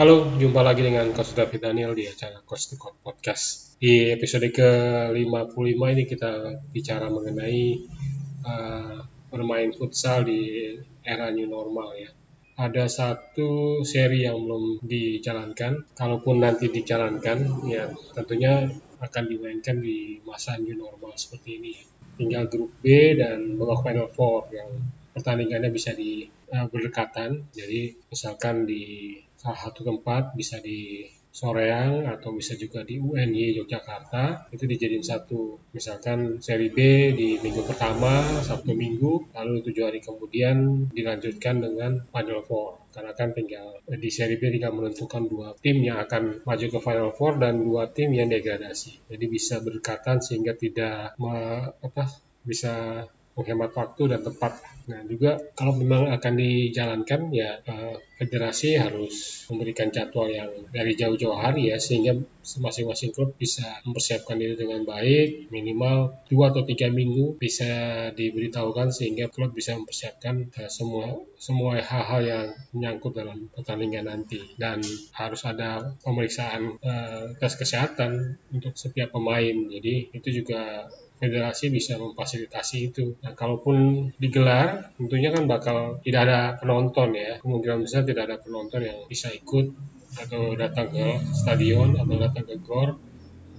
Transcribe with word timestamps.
Halo, 0.00 0.32
jumpa 0.40 0.64
lagi 0.64 0.80
dengan 0.80 1.12
Coach 1.12 1.36
David 1.36 1.60
Daniel 1.60 1.92
di 1.92 2.08
acara 2.08 2.40
Coach 2.40 2.72
to 2.72 2.80
Coach 2.80 3.04
Podcast. 3.04 3.76
Di 3.76 4.08
episode 4.08 4.48
ke-55 4.48 5.76
ini 5.76 6.04
kita 6.08 6.56
bicara 6.72 7.12
mengenai 7.12 7.84
uh, 8.40 8.96
bermain 9.28 9.68
futsal 9.76 10.24
di 10.24 10.72
era 11.04 11.28
new 11.28 11.44
normal 11.44 12.00
ya. 12.00 12.08
Ada 12.56 12.88
satu 12.88 13.84
seri 13.84 14.24
yang 14.24 14.40
belum 14.40 14.80
dijalankan, 14.88 15.92
kalaupun 15.92 16.48
nanti 16.48 16.72
dijalankan, 16.72 17.68
ya 17.68 17.92
tentunya 18.16 18.72
akan 19.04 19.24
dimainkan 19.28 19.84
di 19.84 20.16
masa 20.24 20.56
new 20.56 20.80
normal 20.80 21.12
seperti 21.20 21.60
ini. 21.60 21.76
Ya. 21.76 21.84
Tinggal 22.16 22.48
grup 22.48 22.72
B 22.80 23.20
dan 23.20 23.60
babak 23.60 23.84
final 23.84 24.08
four 24.08 24.48
yang 24.48 24.80
pertandingannya 25.12 25.68
bisa 25.68 25.92
di 25.92 26.24
uh, 26.56 26.64
berdekatan. 26.72 27.52
Jadi 27.52 28.00
misalkan 28.08 28.64
di 28.64 29.12
salah 29.40 29.56
satu 29.56 29.80
tempat 29.88 30.36
bisa 30.36 30.60
di 30.60 31.08
Soreang 31.30 32.10
atau 32.10 32.34
bisa 32.34 32.58
juga 32.58 32.82
di 32.82 32.98
UNY 32.98 33.54
Yogyakarta. 33.62 34.50
Itu 34.50 34.66
dijadiin 34.66 35.06
satu 35.06 35.62
misalkan 35.70 36.42
seri 36.42 36.74
B 36.74 36.78
di 37.14 37.38
minggu 37.38 37.62
pertama 37.62 38.26
Sabtu 38.42 38.74
Minggu 38.74 39.30
lalu 39.30 39.62
tujuh 39.62 39.86
hari 39.86 40.02
kemudian 40.02 40.90
dilanjutkan 40.90 41.62
dengan 41.62 42.02
Final 42.10 42.42
Four. 42.42 42.82
Karena 42.90 43.14
kan 43.14 43.30
tinggal 43.30 43.78
di 43.86 44.10
seri 44.10 44.42
B 44.42 44.50
tinggal 44.50 44.74
menentukan 44.74 45.30
dua 45.30 45.54
tim 45.54 45.78
yang 45.86 46.02
akan 46.02 46.42
maju 46.42 46.66
ke 46.66 46.78
Final 46.82 47.14
Four 47.14 47.38
dan 47.38 47.62
dua 47.62 47.86
tim 47.94 48.10
yang 48.10 48.26
degradasi. 48.26 49.06
Jadi 49.06 49.24
bisa 49.30 49.62
berdekatan 49.62 50.18
sehingga 50.18 50.58
tidak 50.58 51.14
apa 51.78 52.04
bisa 52.42 53.06
menghemat 53.38 53.70
waktu 53.72 54.02
dan 54.10 54.20
tepat. 54.26 54.58
Nah 54.90 55.06
juga 55.06 55.38
kalau 55.54 55.78
memang 55.78 56.10
akan 56.10 56.34
dijalankan 56.34 57.30
ya 57.30 57.62
eh, 57.62 57.96
federasi 58.20 58.76
harus 58.76 59.48
memberikan 59.48 59.88
jadwal 59.88 60.28
yang 60.28 60.52
dari 60.68 60.92
jauh-jauh 60.92 61.40
hari 61.40 61.72
ya 61.72 61.80
sehingga 61.80 62.20
masing-masing 62.60 63.16
klub 63.16 63.32
bisa 63.40 63.64
mempersiapkan 63.88 64.36
diri 64.36 64.60
dengan 64.60 64.84
baik 64.84 65.48
minimal 65.48 66.20
dua 66.28 66.52
atau 66.52 66.68
tiga 66.68 66.92
minggu 66.92 67.40
bisa 67.40 68.10
diberitahukan 68.12 68.92
sehingga 68.92 69.32
klub 69.32 69.56
bisa 69.56 69.72
mempersiapkan 69.78 70.52
uh, 70.52 70.68
semua 70.68 71.16
semua 71.40 71.80
hal-hal 71.80 72.20
yang 72.20 72.46
menyangkut 72.76 73.16
dalam 73.16 73.48
pertandingan 73.56 74.04
nanti 74.04 74.40
dan 74.60 74.84
harus 75.16 75.40
ada 75.48 75.96
pemeriksaan 76.04 76.76
uh, 76.84 77.32
tes 77.40 77.56
kesehatan 77.56 78.36
untuk 78.52 78.76
setiap 78.76 79.16
pemain 79.16 79.56
jadi 79.72 80.12
itu 80.12 80.44
juga 80.44 80.92
federasi 81.20 81.68
bisa 81.68 82.00
memfasilitasi 82.00 82.90
itu. 82.90 83.20
Nah, 83.20 83.36
kalaupun 83.36 84.10
digelar, 84.16 84.96
tentunya 84.96 85.28
kan 85.30 85.44
bakal 85.44 86.00
tidak 86.00 86.20
ada 86.26 86.40
penonton 86.56 87.12
ya. 87.12 87.36
Kemungkinan 87.38 87.84
besar 87.84 88.08
tidak 88.08 88.32
ada 88.32 88.36
penonton 88.40 88.80
yang 88.80 88.98
bisa 89.04 89.28
ikut 89.28 89.76
atau 90.16 90.56
datang 90.58 90.90
ke 90.90 91.06
stadion 91.36 91.94
atau 91.94 92.16
datang 92.18 92.44
ke 92.48 92.56
gor 92.64 92.96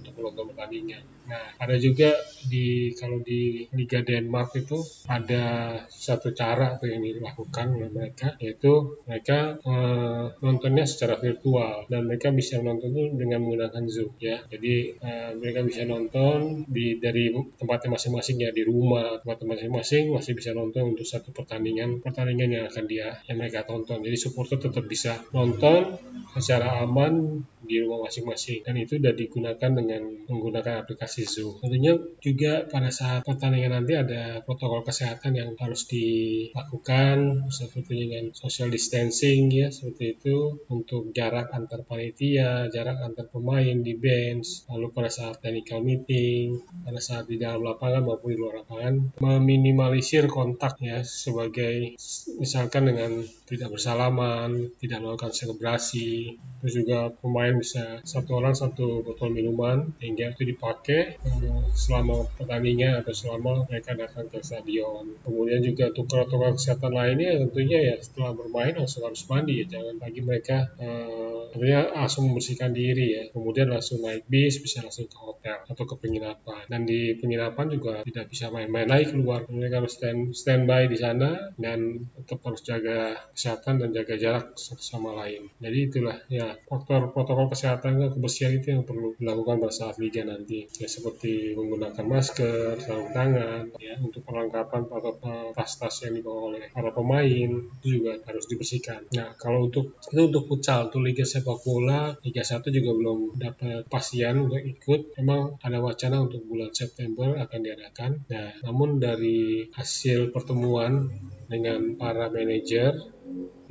untuk 0.02 0.12
menonton 0.18 0.44
pertandingan. 0.52 1.11
Nah, 1.22 1.54
ada 1.60 1.76
juga 1.78 2.10
di 2.48 2.90
kalau 2.98 3.22
di 3.22 3.66
Liga 3.70 4.02
Denmark 4.02 4.58
itu 4.58 4.82
ada 5.06 5.44
satu 5.86 6.34
cara 6.34 6.78
yang 6.82 7.02
dilakukan 7.02 7.78
oleh 7.78 7.90
mereka 7.92 8.34
yaitu 8.42 8.98
mereka 9.06 9.60
uh, 9.62 10.34
nontonnya 10.42 10.82
secara 10.88 11.20
virtual 11.20 11.86
dan 11.86 12.10
mereka 12.10 12.34
bisa 12.34 12.58
menonton 12.58 12.90
itu 12.96 13.14
dengan 13.14 13.44
menggunakan 13.46 13.84
Zoom 13.86 14.18
ya. 14.18 14.42
Jadi 14.50 14.98
uh, 14.98 15.30
mereka 15.38 15.60
bisa 15.62 15.86
nonton 15.86 16.66
di 16.66 16.98
dari 16.98 17.30
tempatnya 17.32 17.94
masing-masing 17.94 18.36
ya 18.42 18.50
di 18.50 18.62
rumah 18.66 19.22
tempat 19.22 19.44
masing-masing 19.46 20.10
masih 20.10 20.32
bisa 20.34 20.50
nonton 20.56 20.96
untuk 20.96 21.06
satu 21.06 21.30
pertandingan 21.30 22.02
pertandingan 22.02 22.50
yang 22.50 22.64
akan 22.66 22.84
dia 22.90 23.22
yang 23.30 23.38
mereka 23.38 23.62
tonton. 23.62 24.02
Jadi 24.02 24.16
supporter 24.18 24.58
tetap 24.58 24.84
bisa 24.90 25.22
nonton 25.30 26.00
secara 26.34 26.82
aman 26.82 27.44
di 27.62 27.78
rumah 27.78 28.10
masing-masing 28.10 28.66
dan 28.66 28.74
itu 28.74 28.98
sudah 28.98 29.14
digunakan 29.14 29.70
dengan 29.70 30.02
menggunakan 30.26 30.82
aplikasi 30.82 31.11
Zoom. 31.20 31.60
Tentunya 31.60 32.00
juga 32.24 32.64
pada 32.64 32.88
saat 32.88 33.20
pertandingan 33.28 33.84
nanti 33.84 33.92
ada 33.92 34.40
protokol 34.40 34.80
kesehatan 34.80 35.36
yang 35.36 35.52
harus 35.60 35.84
dilakukan 35.84 37.48
seperti 37.52 38.08
dengan 38.08 38.32
social 38.32 38.72
distancing 38.72 39.52
ya 39.52 39.68
seperti 39.68 40.16
itu 40.16 40.64
untuk 40.72 41.12
jarak 41.12 41.52
antar 41.52 41.84
panitia, 41.84 42.72
jarak 42.72 42.96
antar 43.04 43.28
pemain 43.28 43.76
di 43.84 43.92
bench, 43.92 44.64
lalu 44.72 44.88
pada 44.96 45.12
saat 45.12 45.44
technical 45.44 45.84
meeting, 45.84 46.64
pada 46.86 47.00
saat 47.02 47.28
di 47.28 47.36
dalam 47.36 47.60
lapangan 47.60 48.08
maupun 48.08 48.32
di 48.32 48.38
luar 48.40 48.64
lapangan 48.64 49.20
meminimalisir 49.20 50.30
kontak 50.32 50.80
ya 50.80 51.04
sebagai 51.04 51.98
misalkan 52.40 52.88
dengan 52.88 53.20
tidak 53.50 53.74
bersalaman, 53.74 54.72
tidak 54.80 55.04
melakukan 55.04 55.34
selebrasi, 55.34 56.40
terus 56.62 56.74
juga 56.78 57.10
pemain 57.12 57.52
bisa 57.58 58.00
satu 58.06 58.38
orang 58.38 58.54
satu 58.56 59.02
botol 59.02 59.34
minuman 59.34 59.92
hingga 59.98 60.32
itu 60.32 60.54
dipakai 60.54 61.01
eh, 61.10 61.62
selama 61.72 62.28
pertandingan 62.36 63.02
atau 63.02 63.14
selama 63.14 63.64
mereka 63.66 63.96
datang 63.96 64.28
ke 64.28 64.38
stadion. 64.44 65.16
Kemudian 65.24 65.60
juga 65.64 65.90
untuk 65.90 66.06
protokol 66.08 66.54
kesehatan 66.56 66.92
lainnya 66.92 67.40
tentunya 67.42 67.78
ya 67.92 67.94
setelah 67.98 68.36
bermain 68.36 68.76
langsung 68.76 69.04
harus 69.08 69.22
mandi. 69.26 69.64
Ya 69.64 69.66
jangan 69.78 69.96
bagi 69.98 70.20
mereka 70.20 70.72
uh, 70.78 71.48
tentunya 71.52 71.88
langsung 71.92 72.30
membersihkan 72.30 72.72
diri 72.72 73.06
ya. 73.16 73.22
Kemudian 73.32 73.72
langsung 73.72 74.04
naik 74.04 74.28
bis 74.28 74.60
bisa 74.60 74.84
langsung 74.84 75.08
ke 75.08 75.18
hotel 75.18 75.58
atau 75.66 75.84
ke 75.84 75.96
penginapan. 75.98 76.62
Dan 76.68 76.84
di 76.84 77.16
penginapan 77.18 77.66
juga 77.72 78.04
tidak 78.04 78.26
bisa 78.30 78.52
main-main 78.52 78.88
lagi 78.88 79.12
keluar. 79.12 79.44
Mereka 79.48 79.84
harus 79.84 79.96
stand 79.96 80.32
standby 80.36 80.88
di 80.88 80.98
sana 81.00 81.52
dan 81.56 82.08
tetap 82.20 82.44
harus 82.44 82.60
jaga 82.64 83.16
kesehatan 83.32 83.80
dan 83.80 83.90
jaga 83.96 84.14
jarak 84.20 84.46
sama 84.58 85.16
lain. 85.24 85.48
Jadi 85.58 85.78
itulah 85.88 86.16
ya 86.28 86.56
faktor 86.68 87.10
protokol 87.12 87.48
kesehatan 87.52 88.00
kebersihan 88.12 88.52
itu 88.56 88.74
yang 88.74 88.84
perlu 88.84 89.16
dilakukan 89.16 89.60
pada 89.62 89.74
saat 89.74 89.96
liga 89.98 90.24
nanti. 90.26 90.68
ya 90.68 90.88
seperti 90.92 91.56
menggunakan 91.56 92.04
masker, 92.04 92.76
sarung 92.76 93.08
tangan 93.16 93.72
ya 93.80 93.96
untuk 94.04 94.20
perlengkapan 94.28 94.84
atau 94.84 95.16
tas-tas 95.56 96.04
yang 96.04 96.20
dibawa 96.20 96.52
oleh 96.52 96.68
para 96.68 96.92
pemain 96.92 97.50
itu 97.80 97.86
juga 97.88 98.20
harus 98.28 98.44
dibersihkan. 98.44 99.08
Nah 99.16 99.32
kalau 99.40 99.72
untuk 99.72 99.96
itu 100.12 100.22
untuk 100.28 100.44
futsal 100.44 100.92
untuk 100.92 101.00
liga 101.00 101.24
sepak 101.24 101.64
bola 101.64 102.12
Liga 102.20 102.44
1 102.44 102.68
juga 102.68 102.90
belum 102.92 103.18
dapat 103.40 103.88
pastian 103.88 104.44
untuk 104.44 104.60
ikut. 104.60 105.16
Memang 105.22 105.56
ada 105.64 105.78
wacana 105.80 106.20
untuk 106.20 106.44
bulan 106.44 106.70
September 106.76 107.40
akan 107.40 107.60
diadakan. 107.64 108.10
Nah 108.28 108.52
namun 108.66 109.00
dari 109.00 109.70
hasil 109.72 110.34
pertemuan 110.34 111.08
dengan 111.48 111.96
para 111.96 112.28
manajer 112.28 112.96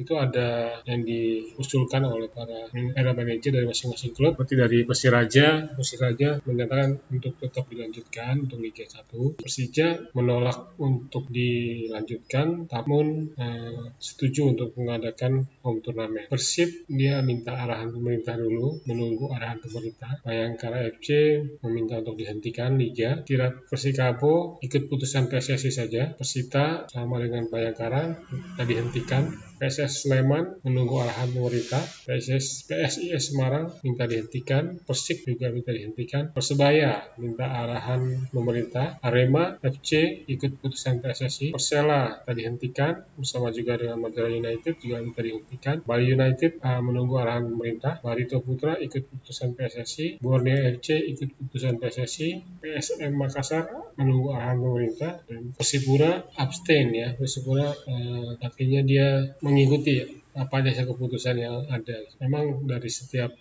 itu 0.01 0.17
ada 0.17 0.81
yang 0.89 1.06
diusulkan 1.06 2.01
oleh 2.09 2.25
para 2.34 2.66
era 2.73 3.12
manajer 3.13 3.53
dari 3.53 3.69
masing-masing 3.69 4.17
klub. 4.17 4.34
Seperti 4.34 4.56
dari 4.57 4.79
Persiraja. 4.81 5.78
Persiraja 5.78 6.41
menyatakan 6.47 6.97
untuk 7.13 7.38
tetap 7.38 7.69
dilanjutkan 7.69 8.50
untuk 8.50 8.57
Liga 8.63 8.88
1 8.88 9.38
Persija 9.38 10.11
menolak 10.17 10.73
untuk 10.81 11.29
dilanjutkan 11.29 12.66
namun 12.66 13.35
eh, 13.38 13.94
setuju 14.01 14.57
untuk 14.57 14.73
mengadakan 14.79 15.45
home 15.61 15.85
turnamen 15.85 16.25
Persib 16.31 16.90
dia 16.90 17.22
minta 17.22 17.53
arahan 17.53 17.94
pemerintah 17.94 18.35
dulu 18.40 18.81
menunggu 18.90 19.29
arahan 19.29 19.61
pemerintah. 19.61 20.17
Bayangkara 20.25 20.90
FC 20.97 21.38
meminta 21.61 22.01
untuk 22.01 22.17
dihentikan 22.17 22.81
Liga. 22.81 23.22
Kira 23.22 23.53
Persikabo 23.53 24.57
ikut 24.66 24.90
putusan 24.90 25.29
PSSI 25.29 25.69
saja. 25.69 26.03
Persita 26.17 26.90
sama 26.90 27.22
dengan 27.22 27.45
Bayangkara 27.51 28.17
dihentikan 28.66 29.50
PSS 29.61 30.09
Sleman 30.09 30.57
menunggu 30.66 31.05
arahan 31.05 31.29
pemerintah. 31.29 31.85
PSS, 32.09 32.66
PSIS 32.66 33.29
Semarang 33.29 33.69
minta 33.85 34.09
dihentikan. 34.09 34.81
Persik 34.81 35.22
juga 35.29 35.53
minta 35.53 35.69
dihentikan. 35.69 36.33
Persebaya 36.33 37.05
minta 37.22 37.45
arahan 37.45 38.25
pemerintah. 38.33 38.97
Arema 39.05 39.61
FC 39.61 40.25
ikut 40.25 40.57
putusan 40.66 40.97
PSSI. 41.05 41.53
Persela 41.53 42.25
minta 42.25 42.33
dihentikan 42.33 43.05
bersama 43.13 43.53
juga 43.53 43.77
dengan 43.77 44.01
Madura 44.01 44.33
United 44.33 44.81
juga 44.81 44.97
minta 44.97 45.22
dihentikan. 45.22 45.85
Bali 45.85 46.09
United 46.09 46.57
uh, 46.66 46.81
menunggu 46.81 47.22
arahan 47.22 47.45
pemerintah. 47.53 48.01
Barito 48.01 48.41
Putra 48.41 48.81
ikut 48.81 49.13
putusan 49.13 49.53
PSSI. 49.53 50.25
Borneo 50.25 50.58
FC 50.73 50.97
ikut 51.05 51.37
putusan 51.37 51.78
PSSI. 51.78 52.29
PSM 52.66 53.13
Makassar 53.13 53.69
menunggu 53.93 54.34
arahan 54.34 54.58
pemerintah 54.58 55.22
dan 55.29 55.53
Persipura 55.53 56.25
abstain 56.34 56.90
ya. 56.97 57.13
Persipura 57.13 57.69
uh, 57.69 58.41
akhirnya 58.41 58.81
dia 58.81 59.08
mengikuti 59.51 60.21
apa 60.31 60.63
aja 60.63 60.87
keputusan 60.87 61.35
yang 61.43 61.67
ada. 61.67 62.07
Memang 62.23 62.63
dari 62.63 62.87
setiap 62.87 63.35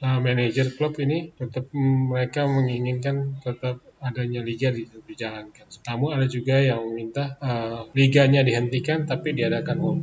uh, 0.00 0.18
manajer 0.24 0.72
klub 0.72 0.96
ini 0.96 1.36
tetap 1.36 1.68
mereka 1.76 2.48
menginginkan 2.48 3.36
tetap 3.44 3.84
adanya 4.00 4.40
liga 4.40 4.72
dijalankan. 4.72 5.68
Namun 5.84 6.16
ada 6.16 6.24
juga 6.24 6.56
yang 6.56 6.80
meminta 6.88 7.36
uh, 7.44 7.84
liganya 7.92 8.40
dihentikan 8.40 9.04
tapi 9.04 9.36
diadakan 9.36 9.76
home. 9.76 10.00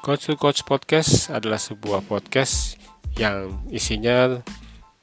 Coach 0.00 0.28
to 0.28 0.36
Coach 0.36 0.60
Podcast 0.64 1.32
adalah 1.32 1.60
sebuah 1.60 2.04
podcast 2.04 2.76
yang 3.16 3.64
isinya 3.72 4.40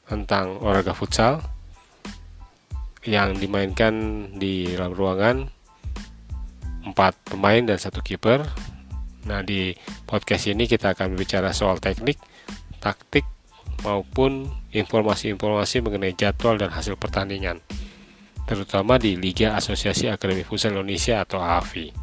tentang 0.05 0.61
olahraga 0.61 0.93
futsal 0.93 1.41
yang 3.05 3.37
dimainkan 3.37 3.93
di 4.35 4.73
dalam 4.73 4.93
ruangan 4.93 5.56
empat 6.91 7.19
pemain 7.27 7.59
dan 7.63 7.75
satu 7.75 7.99
kiper. 7.99 8.47
Nah, 9.27 9.43
di 9.43 9.75
podcast 10.07 10.47
ini 10.47 10.65
kita 10.71 10.95
akan 10.95 11.15
berbicara 11.15 11.51
soal 11.51 11.83
teknik, 11.83 12.15
taktik, 12.79 13.27
maupun 13.85 14.49
informasi-informasi 14.73 15.85
mengenai 15.85 16.15
jadwal 16.17 16.57
dan 16.57 16.73
hasil 16.73 16.97
pertandingan, 16.97 17.61
terutama 18.49 18.97
di 18.97 19.19
Liga 19.19 19.53
Asosiasi 19.53 20.09
Akademi 20.09 20.41
Futsal 20.41 20.73
Indonesia 20.73 21.21
atau 21.21 21.43
AFI. 21.43 21.93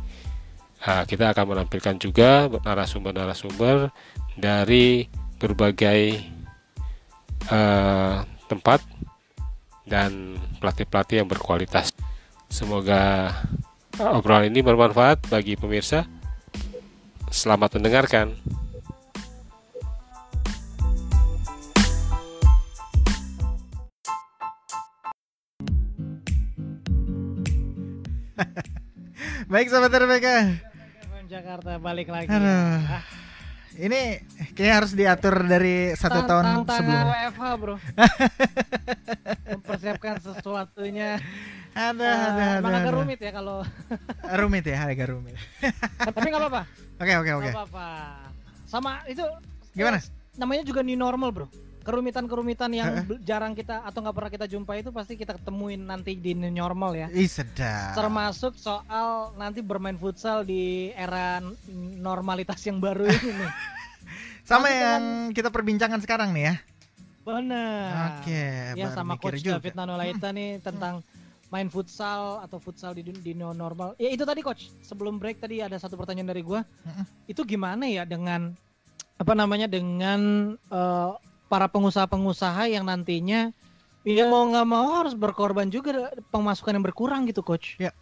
Nah, 0.85 1.03
kita 1.09 1.33
akan 1.33 1.57
menampilkan 1.57 1.97
juga 1.97 2.47
narasumber-narasumber 2.47 3.89
dari 4.37 5.09
berbagai 5.41 6.21
uh, 7.49 8.21
tempat 8.47 8.85
dan 9.89 10.37
pelatih-pelatih 10.61 11.25
yang 11.25 11.29
berkualitas. 11.29 11.93
Semoga 12.53 13.33
obrolan 14.01 14.51
ini 14.51 14.63
bermanfaat 14.63 15.31
bagi 15.31 15.55
pemirsa. 15.55 16.07
Selamat 17.31 17.79
mendengarkan. 17.79 18.35
Baik 29.53 29.71
sahabat 29.71 29.95
RBK. 29.95 30.29
Jakarta 31.25 31.79
balik 31.83 32.13
lagi. 32.13 32.31
Aduh. 32.31 33.24
Ini 33.75 34.23
kayak 34.55 34.75
harus 34.83 34.93
diatur 34.95 35.35
dari 35.43 35.91
satu 35.99 36.23
tahun 36.31 36.63
sebelum. 36.63 37.07
WFH 37.11 37.45
bro. 37.59 37.75
Mempersiapkan 39.59 40.15
sesuatunya. 40.23 41.19
Ada, 41.75 42.07
uh, 42.07 42.27
ada, 42.31 42.45
ada. 42.63 42.69
Agak 42.71 42.95
rumit 42.95 43.19
ya 43.19 43.35
kalau. 43.35 43.67
rumit 44.41 44.65
ya, 44.71 44.79
agak 44.87 45.11
rumit. 45.11 45.35
Tapi 45.99 46.27
nggak 46.31 46.43
apa-apa. 46.47 46.63
Oke, 47.03 47.11
oke, 47.19 47.31
oke. 47.35 47.51
Nggak 47.51 47.59
apa-apa. 47.59 47.89
Sama 48.71 49.03
itu. 49.11 49.27
Gimana? 49.75 49.99
Namanya 50.39 50.63
juga 50.63 50.87
new 50.87 50.95
normal 50.95 51.31
bro 51.35 51.47
kerumitan-kerumitan 51.85 52.71
yang 52.73 53.05
jarang 53.23 53.53
kita 53.53 53.85
atau 53.85 54.01
nggak 54.01 54.17
pernah 54.17 54.33
kita 54.33 54.47
jumpa 54.49 54.73
itu 54.81 54.91
pasti 54.91 55.15
kita 55.21 55.37
ketemuin 55.37 55.85
nanti 55.85 56.17
di 56.17 56.33
new 56.33 56.49
normal 56.49 56.97
ya. 56.97 57.07
Ih 57.13 57.29
sedap. 57.29 57.93
Termasuk 57.93 58.57
soal 58.57 59.37
nanti 59.37 59.61
bermain 59.61 59.95
futsal 60.01 60.43
di 60.43 60.91
era 60.97 61.45
normalitas 62.01 62.59
yang 62.65 62.81
baru 62.81 63.05
ini 63.05 63.31
nih. 63.37 63.53
sama 64.49 64.67
nanti 64.67 64.81
yang 64.81 65.03
kan... 65.05 65.37
kita 65.37 65.49
perbincangkan 65.53 66.01
sekarang 66.01 66.33
nih 66.33 66.45
ya. 66.49 66.55
Benar. 67.25 68.21
Oke. 68.21 68.33
Okay, 68.33 68.81
ya 68.81 68.89
sama 68.93 69.21
coach 69.21 69.41
juga. 69.41 69.61
David 69.61 69.77
Nanolaita 69.77 70.29
nih 70.33 70.59
tentang 70.67 71.05
main 71.53 71.69
futsal 71.69 72.43
atau 72.43 72.59
futsal 72.59 72.97
di 72.97 73.05
di 73.05 73.33
new 73.37 73.53
normal. 73.53 73.93
Ya 74.01 74.09
itu 74.09 74.25
tadi 74.25 74.41
coach. 74.41 74.73
Sebelum 74.81 75.21
break 75.21 75.41
tadi 75.41 75.61
ada 75.61 75.77
satu 75.77 75.97
pertanyaan 76.01 76.33
dari 76.33 76.41
gua. 76.41 76.65
Itu 77.29 77.45
gimana 77.45 77.89
ya 77.89 78.09
dengan 78.09 78.53
apa 79.15 79.33
namanya 79.33 79.71
dengan 79.71 80.53
uh, 80.69 81.15
para 81.55 81.71
pengusaha-pengusaha 81.71 82.67
yang 82.67 82.83
nantinya 82.83 83.55
ya 84.03 84.27
mau 84.27 84.43
nggak 84.51 84.67
mau 84.67 84.99
harus 84.99 85.15
berkorban 85.15 85.71
juga 85.71 86.11
pemasukan 86.35 86.75
yang 86.75 86.83
berkurang 86.83 87.31
gitu 87.31 87.47
coach. 87.47 87.79
Ya. 87.79 87.95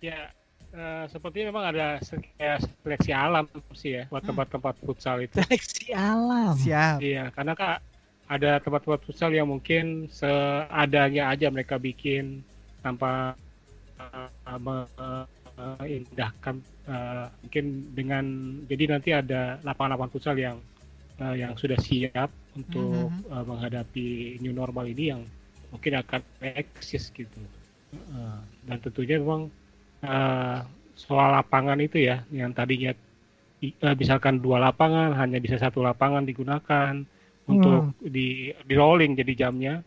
Ya 0.00 0.32
uh, 0.72 1.04
seperti 1.12 1.44
memang 1.44 1.68
ada 1.76 2.00
kayak 2.40 2.64
seleksi 2.80 3.12
alam 3.12 3.44
sih 3.76 4.00
ya 4.00 4.08
buat 4.08 4.24
hmm. 4.24 4.32
tempat-tempat 4.32 4.74
futsal 4.80 5.20
itu. 5.20 5.36
Seleksi 5.44 5.92
alam. 5.92 6.56
Siap. 6.56 7.04
Iya 7.04 7.28
karena 7.36 7.52
kak 7.52 7.84
ada 8.32 8.56
tempat-tempat 8.64 9.04
futsal 9.04 9.36
yang 9.36 9.52
mungkin 9.52 10.08
seadanya 10.08 11.28
aja 11.28 11.52
mereka 11.52 11.76
bikin 11.76 12.40
tanpa 12.80 13.36
uh, 14.00 14.32
uh, 14.48 15.28
indahkan 15.84 16.62
uh, 16.86 17.26
mungkin 17.44 17.94
dengan 17.94 18.24
jadi 18.66 18.84
nanti 18.90 19.10
ada 19.14 19.58
lapangan-lapangan 19.62 20.12
futsal 20.12 20.36
yang 20.38 20.58
uh, 21.22 21.34
yang 21.34 21.54
sudah 21.58 21.78
siap 21.78 22.30
untuk 22.56 23.10
mm 23.10 23.22
-hmm. 23.26 23.32
uh, 23.32 23.44
menghadapi 23.46 24.38
new 24.40 24.54
normal 24.54 24.86
ini 24.88 25.04
yang 25.14 25.22
mungkin 25.72 25.98
akan 25.98 26.20
eksis 26.44 27.08
gitu 27.16 27.40
uh, 28.12 28.38
dan 28.68 28.78
tentunya 28.84 29.16
memang 29.18 29.48
uh, 30.04 30.60
soal 30.92 31.32
lapangan 31.32 31.80
itu 31.80 32.04
ya 32.04 32.20
yang 32.28 32.52
tadinya 32.52 32.92
uh, 33.80 33.94
misalkan 33.96 34.38
dua 34.42 34.60
lapangan 34.60 35.16
hanya 35.16 35.40
bisa 35.40 35.56
satu 35.56 35.80
lapangan 35.80 36.28
digunakan 36.28 36.92
mm. 37.00 37.48
untuk 37.48 37.96
di 38.04 38.52
di 38.52 38.74
rolling 38.76 39.16
jadi 39.16 39.48
jamnya 39.48 39.80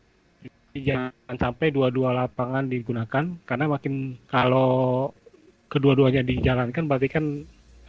jangan 0.75 1.37
sampai 1.39 1.71
dua-dua 1.71 2.11
lapangan 2.11 2.67
digunakan 2.67 3.23
karena 3.47 3.65
makin 3.71 4.19
kalau 4.27 5.07
kedua-duanya 5.71 6.21
dijalankan 6.21 6.85
berarti 6.85 7.07
kan 7.09 7.25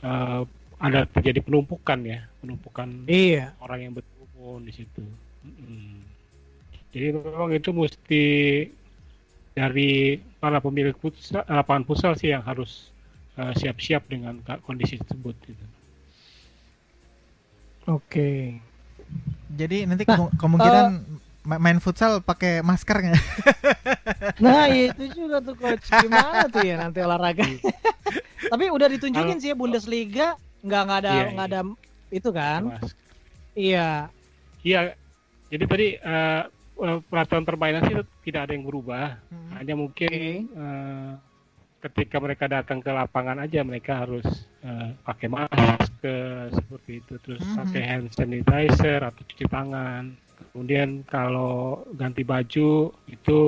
uh, 0.02 0.42
ada 0.80 1.08
terjadi 1.08 1.40
penumpukan 1.40 1.98
ya 2.04 2.20
penumpukan 2.44 3.08
iya. 3.08 3.56
orang 3.64 3.88
yang 3.88 3.92
berkerumun 3.96 4.68
di 4.68 4.72
situ 4.72 5.04
hmm. 5.44 6.00
jadi 6.92 7.16
memang 7.16 7.50
itu 7.56 7.70
mesti 7.72 8.24
dari 9.56 10.20
para 10.36 10.60
pemilik 10.60 10.92
futsal, 11.00 11.40
lapangan 11.48 11.88
futsal 11.88 12.12
sih 12.12 12.28
yang 12.28 12.44
harus 12.44 12.92
uh, 13.40 13.56
siap-siap 13.56 14.04
dengan 14.04 14.36
kondisi 14.60 15.00
tersebut 15.00 15.32
gitu. 15.48 15.66
Oke. 17.88 18.60
Jadi 19.56 19.88
nanti 19.88 20.04
nah, 20.04 20.28
kemungkinan 20.36 20.86
uh, 20.92 21.25
main 21.46 21.78
futsal 21.78 22.18
pakai 22.20 22.60
masker 22.60 22.96
nggak? 23.06 23.24
Nah 24.42 24.68
itu 24.68 25.08
juga 25.16 25.40
tuh 25.40 25.56
coach 25.56 25.88
gimana 25.88 26.50
tuh 26.50 26.60
ya 26.66 26.76
nanti 26.76 27.00
olahraga. 27.00 27.46
Tapi 28.52 28.64
udah 28.68 28.90
ditunjukin 28.90 29.38
sih 29.40 29.54
ya 29.54 29.56
Bundesliga 29.56 30.36
nggak 30.66 30.82
nggak 30.82 30.98
ada 31.06 31.10
iya, 31.10 31.24
nggak 31.32 31.48
iya. 31.48 31.56
ada 31.56 31.60
itu 32.10 32.30
kan? 32.34 32.62
Iya. 33.56 33.88
Iya. 34.66 34.80
Jadi 35.46 35.64
tadi 35.64 35.88
uh, 36.02 36.42
peraturan 37.08 37.44
permainan 37.46 37.82
sih 37.88 37.96
tidak 38.28 38.50
ada 38.50 38.52
yang 38.52 38.66
berubah. 38.66 39.16
Hmm. 39.30 39.50
Hanya 39.56 39.74
mungkin 39.78 40.10
okay. 40.10 40.58
uh, 40.58 40.60
eh, 40.60 41.12
ketika 41.86 42.16
mereka 42.18 42.44
datang 42.50 42.82
ke 42.82 42.90
lapangan 42.90 43.40
aja 43.40 43.62
mereka 43.62 44.04
harus 44.04 44.26
uh, 44.66 44.92
pakai 45.06 45.28
masker 45.30 46.50
seperti 46.52 47.00
itu, 47.00 47.14
terus 47.22 47.40
hmm. 47.40 47.56
pakai 47.62 47.82
hand 47.86 48.08
sanitizer 48.12 49.00
atau 49.00 49.22
cuci 49.22 49.46
tangan. 49.48 50.25
Kemudian 50.56 51.04
kalau 51.04 51.84
ganti 52.00 52.24
baju 52.24 52.88
itu 53.12 53.40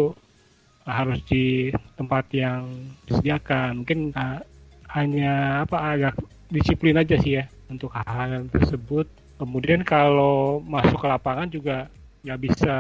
harus 0.85 1.25
di 1.25 1.73
tempat 1.97 2.29
yang 2.37 2.69
disediakan. 3.09 3.81
Mungkin 3.81 4.13
uh, 4.13 4.45
hanya 4.93 5.65
apa 5.65 5.97
agak 5.97 6.21
disiplin 6.53 7.01
aja 7.01 7.17
sih 7.17 7.41
ya 7.41 7.49
untuk 7.73 7.97
hal-hal 7.97 8.45
tersebut. 8.53 9.09
Kemudian 9.41 9.89
kalau 9.89 10.61
masuk 10.61 11.01
ke 11.01 11.09
lapangan 11.09 11.49
juga 11.49 11.89
nggak 12.29 12.41
bisa 12.45 12.77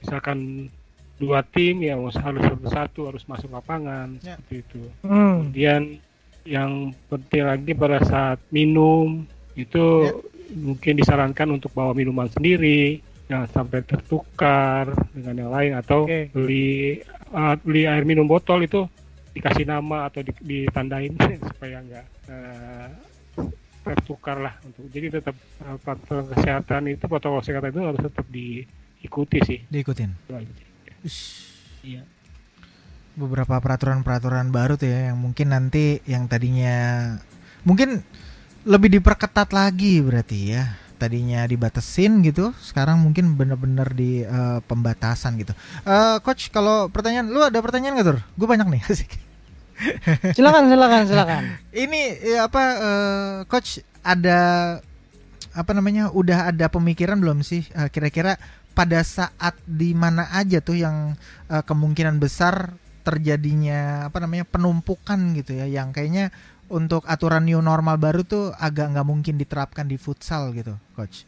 misalkan 0.00 0.72
dua 1.20 1.44
tim 1.44 1.84
ya 1.84 2.00
harus 2.00 2.16
satu-satu 2.16 3.12
harus 3.12 3.28
masuk 3.28 3.52
lapangan 3.52 4.16
ya. 4.24 4.40
seperti 4.40 4.64
itu. 4.64 4.82
Hmm. 5.04 5.52
Kemudian 5.52 6.00
yang 6.48 6.96
penting 7.12 7.44
lagi 7.44 7.76
pada 7.76 8.00
saat 8.08 8.40
minum 8.48 9.28
itu 9.52 9.84
ya. 10.08 10.16
mungkin 10.64 10.96
disarankan 10.96 11.60
untuk 11.60 11.76
bawa 11.76 11.92
minuman 11.92 12.32
sendiri 12.32 13.04
jangan 13.24 13.48
sampai 13.48 13.80
tertukar 13.84 14.92
dengan 15.16 15.34
yang 15.46 15.52
lain 15.52 15.72
atau 15.80 16.04
okay. 16.04 16.28
beli 16.28 17.00
uh, 17.32 17.56
beli 17.64 17.88
air 17.88 18.04
minum 18.04 18.28
botol 18.28 18.60
itu 18.60 18.84
dikasih 19.32 19.64
nama 19.66 20.06
atau 20.12 20.20
ditandain 20.22 21.16
supaya 21.50 21.80
nggak 21.80 22.06
uh, 22.28 22.88
tertukar 23.84 24.40
lah 24.40 24.54
untuk 24.64 24.88
jadi 24.92 25.20
tetap 25.20 25.36
uh, 25.64 25.76
protokol 25.80 26.28
kesehatan 26.36 26.82
itu 26.92 27.04
protokol 27.08 27.40
kesehatan 27.40 27.72
itu 27.72 27.82
harus 27.84 28.00
tetap 28.00 28.26
diikuti 28.28 29.38
sih. 29.44 29.60
Diikutin? 29.68 30.10
Iya. 31.84 32.02
Beberapa 33.14 33.60
peraturan-peraturan 33.60 34.50
baru 34.50 34.74
tuh 34.76 34.90
ya 34.90 35.12
yang 35.12 35.18
mungkin 35.20 35.52
nanti 35.54 36.02
yang 36.08 36.26
tadinya 36.26 37.08
mungkin 37.62 38.02
lebih 38.64 39.00
diperketat 39.00 39.52
lagi 39.52 40.00
berarti 40.00 40.38
ya 40.56 40.83
tadinya 41.04 41.44
dibatesin 41.44 42.24
gitu 42.24 42.56
sekarang 42.64 43.04
mungkin 43.04 43.36
bener-bener 43.36 43.92
di 43.92 44.24
uh, 44.24 44.64
pembatasan 44.64 45.36
gitu. 45.36 45.52
Uh, 45.84 46.16
coach 46.24 46.48
kalau 46.48 46.88
pertanyaan 46.88 47.28
lu 47.28 47.44
ada 47.44 47.60
pertanyaan 47.60 48.00
nggak 48.00 48.08
tuh 48.08 48.20
gue 48.24 48.48
banyak 48.48 48.68
nih 48.72 48.82
asik. 48.90 49.12
Silakan 50.32 50.72
silakan 50.72 51.02
silakan. 51.04 51.42
Ini 51.84 52.00
ya, 52.24 52.38
apa 52.48 52.62
uh, 52.80 53.34
coach 53.44 53.84
ada 54.00 54.40
apa 55.54 55.70
namanya 55.76 56.08
udah 56.10 56.50
ada 56.50 56.66
pemikiran 56.72 57.20
belum 57.20 57.44
sih 57.44 57.68
uh, 57.76 57.92
kira-kira 57.92 58.40
pada 58.74 59.04
saat 59.06 59.54
di 59.68 59.94
mana 59.94 60.26
aja 60.34 60.58
tuh 60.58 60.80
yang 60.80 61.14
uh, 61.46 61.62
kemungkinan 61.62 62.18
besar 62.18 62.74
terjadinya 63.04 64.08
apa 64.08 64.18
namanya 64.18 64.48
penumpukan 64.48 65.36
gitu 65.36 65.60
ya 65.60 65.68
yang 65.68 65.92
kayaknya 65.92 66.32
untuk 66.72 67.04
aturan 67.04 67.44
new 67.44 67.60
normal 67.60 68.00
baru 68.00 68.24
tuh 68.24 68.52
agak 68.56 68.92
nggak 68.96 69.06
mungkin 69.06 69.34
diterapkan 69.36 69.84
di 69.84 69.96
futsal 70.00 70.52
gitu, 70.56 70.74
coach? 70.96 71.24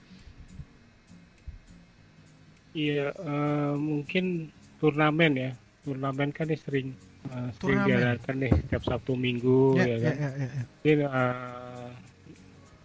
Iya, 2.77 3.09
uh, 3.17 3.73
mungkin 3.77 4.53
turnamen 4.77 5.33
ya. 5.37 5.51
Turnamen 5.81 6.29
kan 6.35 6.51
sering 6.53 6.93
uh, 7.33 7.49
sering 7.57 7.89
diadakan 7.89 8.37
nih 8.43 8.53
setiap 8.53 8.83
Sabtu 8.85 9.17
Minggu 9.17 9.81
Ya, 9.81 9.87
ya, 9.87 9.97
kan. 9.97 10.15
ya, 10.17 10.31
ya, 10.37 10.47
ya. 10.47 10.63
Mungkin 10.69 10.99
uh, 11.09 11.89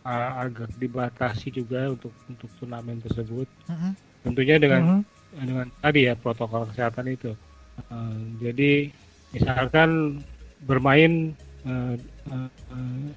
uh, 0.08 0.29
agak 0.48 0.72
dibatasi 0.79 1.51
juga 1.51 1.91
untuk 1.91 2.13
untuk 2.29 2.48
turnamen 2.55 3.03
tersebut. 3.03 3.48
Mm-mm. 3.67 3.91
Tentunya 4.24 4.55
dengan 4.62 4.81
Mhm. 4.81 5.01
dengan 5.31 5.67
tadi 5.79 6.08
ya 6.08 6.13
protokol 6.15 6.67
kesehatan 6.72 7.08
itu. 7.12 7.31
Uh, 7.91 8.15
jadi 8.39 8.91
misalkan 9.31 10.22
bermain 10.63 11.34
uh, 11.67 11.72
uh, 11.72 11.96
uh, 11.98 12.11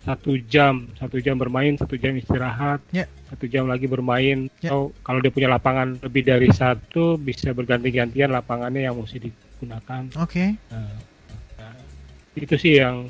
satu 0.02 0.36
jam, 0.48 0.88
satu 0.96 1.20
jam 1.20 1.36
bermain, 1.36 1.76
satu 1.76 1.94
jam 1.94 2.16
istirahat, 2.16 2.80
Ya. 2.90 3.04
satu 3.28 3.44
jam 3.46 3.68
lagi 3.68 3.84
bermain. 3.84 4.48
Ya. 4.58 4.72
Atau 4.72 4.92
kalau 5.00 5.20
dia 5.20 5.30
punya 5.30 5.48
lapangan 5.48 5.96
lebih 6.00 6.24
dari 6.24 6.48
satu, 6.50 7.16
bisa 7.16 7.52
berganti-gantian 7.52 8.28
lapangannya 8.28 8.84
yang 8.84 8.96
mesti 8.96 9.28
digunakan. 9.28 10.02
Oke. 10.18 10.56
Nah, 10.72 10.92
nah, 11.56 11.74
itu 12.34 12.54
sih 12.56 12.80
yang 12.80 13.08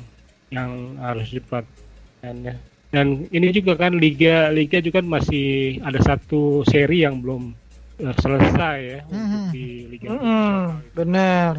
yang 0.53 0.95
harus 0.99 1.31
diperhatikan 1.31 2.35
ya. 2.43 2.55
Dan 2.93 3.27
ini 3.27 3.51
juga 3.51 3.75
kan 3.75 3.91
liga 3.97 4.47
liga 4.49 4.79
juga 4.79 5.03
kan 5.03 5.07
masih 5.09 5.79
ada 5.83 5.99
satu 5.99 6.63
seri 6.63 7.03
yang 7.03 7.19
belum 7.19 7.51
eh, 7.95 8.15
selesai 8.19 8.77
ya 8.79 8.99
untuk 9.07 9.19
Mhm. 9.19 9.47
di 9.51 9.65
liga 9.89 10.07
Mhm, 10.11 10.15
profesional. 10.15 10.67
benar. 10.93 11.53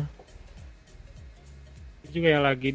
Itu 2.04 2.08
juga 2.14 2.28
yang 2.30 2.44
lagi 2.44 2.70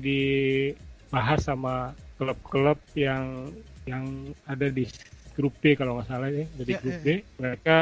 dibahas 1.12 1.44
sama 1.44 1.92
klub-klub 2.16 2.80
yang 2.96 3.52
yang 3.84 4.32
ada 4.48 4.72
di 4.72 4.88
grup 5.36 5.52
B 5.60 5.76
kalau 5.76 6.00
nggak 6.00 6.08
salah 6.08 6.32
ya, 6.32 6.48
jadi 6.56 6.72
Ya, 6.72 6.80
grup 6.80 6.96
ya, 6.96 7.04
B. 7.04 7.08
mereka 7.36 7.78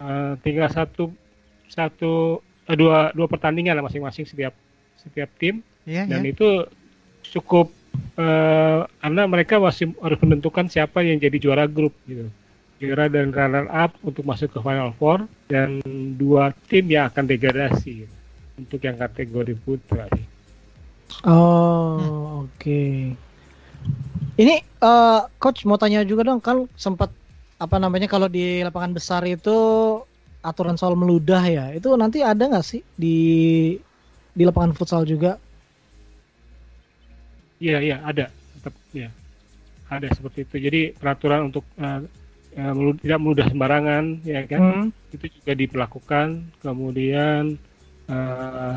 eh, 0.00 0.32
tinggal 0.40 0.72
satu 0.72 1.12
satu 1.68 2.40
eh, 2.64 2.72
dua 2.72 3.12
dua 3.12 3.28
pertandingan 3.28 3.76
lah 3.76 3.84
masing-masing 3.84 4.24
setiap 4.24 4.56
setiap 4.96 5.28
tim. 5.36 5.60
Iya, 5.84 6.08
dan 6.08 6.24
ya. 6.24 6.32
itu 6.32 6.64
cukup 7.36 7.68
eh, 8.16 8.80
karena 8.88 9.22
mereka 9.28 9.60
masih 9.60 9.92
harus 10.00 10.16
menentukan 10.24 10.64
siapa 10.72 11.04
yang 11.04 11.20
jadi 11.20 11.36
juara 11.36 11.68
grup 11.68 11.92
gitu. 12.08 12.32
Juara 12.80 13.12
dan 13.12 13.36
runner 13.36 13.68
up 13.68 13.92
untuk 14.00 14.24
masuk 14.24 14.48
ke 14.48 14.64
final 14.64 14.96
four 14.96 15.28
dan 15.52 15.84
dua 16.16 16.56
tim 16.72 16.88
yang 16.88 17.12
akan 17.12 17.28
degradasi 17.28 18.08
gitu, 18.08 18.16
untuk 18.56 18.80
yang 18.80 18.96
kategori 18.96 19.52
putra. 19.60 20.08
sih. 20.16 20.35
Oh, 21.26 22.44
oke. 22.46 22.82
Ini 24.36 24.54
eh, 24.60 25.20
coach 25.40 25.64
mau 25.64 25.80
tanya 25.80 26.04
juga 26.04 26.28
dong 26.28 26.40
kan 26.44 26.68
sempat 26.76 27.08
apa 27.56 27.76
namanya 27.80 28.04
kalau 28.04 28.28
di 28.28 28.60
lapangan 28.60 28.92
besar 28.92 29.24
itu 29.24 29.56
aturan 30.44 30.76
soal 30.76 30.94
meludah 30.94 31.42
ya. 31.48 31.64
Itu 31.72 31.96
nanti 31.96 32.20
ada 32.20 32.44
nggak 32.46 32.66
sih 32.66 32.80
di 32.94 33.16
di 34.36 34.42
lapangan 34.44 34.76
futsal 34.76 35.02
juga? 35.08 35.40
Iya 37.56 37.78
iya 37.80 37.96
ada 38.04 38.28
tetap 38.60 38.74
ya 38.92 39.08
ada 39.88 40.06
seperti 40.12 40.44
itu. 40.44 40.56
Jadi 40.60 40.80
peraturan 40.92 41.48
untuk 41.48 41.64
eh, 41.80 42.00
melu- 42.76 43.00
tidak 43.00 43.18
meludah 43.22 43.46
sembarangan 43.48 44.04
ya 44.24 44.44
kan 44.44 44.60
Hmm. 44.60 44.86
itu 45.16 45.26
juga 45.40 45.52
diperlakukan. 45.56 46.26
Kemudian 46.60 47.56
eh, 48.12 48.74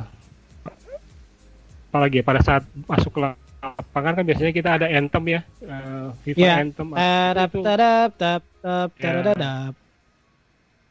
apalagi 1.90 2.22
ya, 2.22 2.24
pada 2.24 2.40
saat 2.40 2.64
masuk 2.86 3.12
ke 3.12 3.20
lapangan 3.60 4.14
kan 4.14 4.24
biasanya 4.24 4.54
kita 4.54 4.70
ada 4.78 4.88
anthem 4.88 5.24
ya 5.28 5.42
eh, 5.60 6.08
FIFA 6.24 6.40
Iya. 6.40 6.54
anthem 6.62 6.88
Tadap, 6.94 7.50
itu, 7.50 7.60
tadap, 7.60 8.10
tap, 8.16 8.42
tap, 8.62 8.90
Ya. 8.96 9.02
tadadadap. 9.02 9.74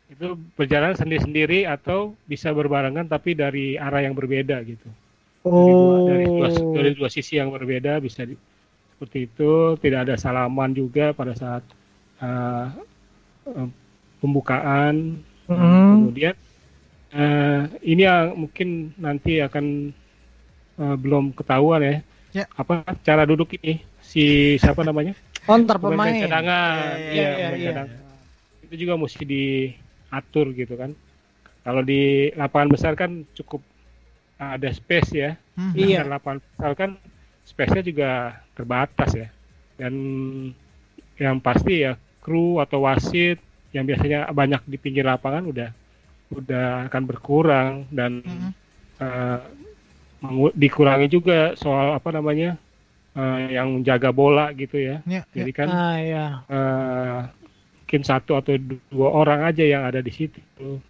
itu 0.09 0.27
berjalan 0.57 0.97
sendiri-sendiri 0.97 1.69
atau 1.69 2.17
bisa 2.25 2.49
berbarengan 2.51 3.05
tapi 3.05 3.33
dari 3.33 3.77
arah 3.77 4.01
yang 4.01 4.17
berbeda 4.17 4.57
gitu 4.65 4.89
dari 5.45 5.71
dua, 5.71 5.95
Oh. 5.95 6.05
dari 6.05 6.25
dua 6.27 6.49
dari 6.75 6.91
dua 6.93 7.09
sisi 7.09 7.37
yang 7.37 7.53
berbeda 7.53 8.01
bisa 8.01 8.25
di- 8.25 8.41
seperti 8.91 9.29
itu 9.29 9.53
tidak 9.79 10.09
ada 10.09 10.17
salaman 10.17 10.73
juga 10.73 11.13
pada 11.13 11.33
saat 11.33 11.61
eh, 12.19 12.67
eh, 13.47 13.69
pembukaan 14.19 15.23
Mhm. 15.47 15.89
kemudian 15.95 16.35
eh, 17.09 17.61
ini 17.85 18.03
yang 18.03 18.33
mungkin 18.35 18.69
nanti 18.97 19.39
akan 19.39 19.93
eh, 20.79 20.97
belum 20.97 21.33
ketahuan 21.33 21.83
ya 21.83 21.97
Ya. 22.29 22.45
apa 22.55 22.85
cara 23.01 23.25
duduk 23.25 23.57
ini 23.57 23.81
si 23.99 24.25
siapa 24.55 24.85
namanya 24.85 25.17
ntar 25.49 25.77
pemain 25.77 25.97
pemain. 26.13 26.21
cadangan 26.21 26.77
Iya, 26.95 27.09
iya 27.09 27.25
iya, 27.25 27.33
pemain 27.41 27.57
iya. 27.57 27.69
cadangan. 27.73 27.99
itu 28.63 28.75
juga 28.77 28.95
mesti 28.95 29.23
diatur 29.25 30.47
gitu 30.53 30.75
kan 30.75 30.91
kalau 31.61 31.81
di 31.81 32.03
lapangan 32.33 32.69
besar 32.69 32.93
kan 32.95 33.25
cukup 33.33 33.65
ada 34.37 34.69
space 34.69 35.11
ya 35.11 35.31
Hmm. 35.53 35.73
Iya. 35.73 36.05
lapangan 36.05 36.39
futsal 36.39 36.73
kan 36.75 36.91
space-nya 37.43 37.83
juga 37.83 38.11
terbatas 38.53 39.11
ya. 39.11 39.27
Dan 39.75 39.95
yang 41.17 41.41
pasti 41.41 41.83
ya 41.83 41.93
kru 42.21 42.61
atau 42.61 42.85
wasit 42.85 43.41
yang 43.73 43.83
biasanya 43.83 44.29
banyak 44.31 44.63
di 44.65 44.77
pinggir 44.77 45.03
lapangan 45.03 45.43
udah 45.43 45.71
udah 46.31 46.87
akan 46.87 47.03
berkurang 47.05 47.73
dan 47.91 48.21
Mhm. 48.21 48.51
eh, 49.01 49.39
dikurangi 50.55 51.07
juga 51.07 51.55
soal 51.55 51.95
apa 51.95 52.11
namanya 52.11 52.59
eh, 53.15 53.55
yang 53.55 53.79
menjaga 53.81 54.11
bola 54.11 54.51
gitu 54.55 54.79
ya. 54.79 54.99
Ya, 55.07 55.23
ya. 55.23 55.45
Jadi 55.45 55.51
kan 55.55 55.69
Ah, 55.71 55.97
ya. 56.03 56.27
eh, 56.47 57.19
mungkin 57.83 58.03
satu 58.05 58.37
atau 58.37 58.55
dua 58.93 59.09
orang 59.15 59.47
aja 59.47 59.65
yang 59.65 59.87
ada 59.87 60.03
di 60.03 60.11
situ. 60.13 60.41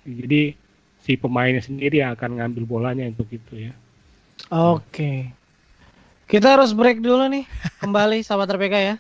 Jadi 0.03 0.57
si 0.99 1.15
pemainnya 1.15 1.63
sendiri 1.63 2.03
yang 2.03 2.17
akan 2.19 2.43
ngambil 2.43 2.65
bolanya 2.67 3.07
untuk 3.07 3.31
itu 3.31 3.71
ya. 3.71 3.73
Oke. 4.51 5.31
Kita 6.29 6.59
harus 6.59 6.77
break 6.77 7.01
dulu 7.01 7.25
nih. 7.31 7.45
Kembali 7.83 8.21
sahabat 8.21 8.51
RPK 8.53 8.75
ya. 8.77 8.95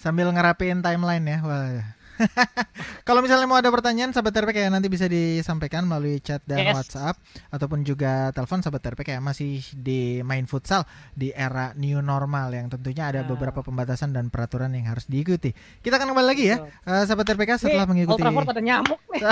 Sambil 0.00 0.26
ngerapiin 0.34 0.82
timeline 0.82 1.22
ya. 1.22 1.38
Wah. 1.44 1.84
Kalau 3.08 3.20
misalnya 3.20 3.46
mau 3.46 3.58
ada 3.58 3.68
pertanyaan 3.68 4.10
sahabat 4.10 4.34
RPK 4.34 4.66
ya 4.66 4.70
nanti 4.70 4.86
bisa 4.86 5.06
disampaikan 5.06 5.84
melalui 5.84 6.22
chat 6.22 6.40
dan 6.46 6.62
Yes. 6.62 6.78
WhatsApp 6.78 7.18
ataupun 7.50 7.82
juga 7.82 8.30
telepon 8.30 8.62
sahabat 8.62 8.94
RPK 8.94 9.18
ya 9.18 9.20
masih 9.20 9.58
di 9.74 10.22
main 10.22 10.46
futsal 10.46 10.86
di 11.12 11.34
era 11.34 11.74
new 11.74 11.98
normal 11.98 12.54
yang 12.54 12.70
tentunya 12.70 13.10
ada 13.10 13.26
beberapa 13.26 13.66
pembatasan 13.66 14.14
dan 14.14 14.30
peraturan 14.30 14.70
yang 14.72 14.86
harus 14.86 15.04
diikuti. 15.10 15.50
Kita 15.82 15.98
akan 15.98 16.14
kembali 16.14 16.28
lagi 16.28 16.44
ya 16.48 16.56
eh, 16.62 17.02
sahabat 17.02 17.26
RPK 17.34 17.50
setelah 17.58 17.84
Nih, 17.84 18.06
mengikuti 18.06 18.14
Old 18.14 18.22
Trafford 18.22 18.48
ada 18.54 18.62
nyamuk 18.62 19.00
nih. 19.10 19.22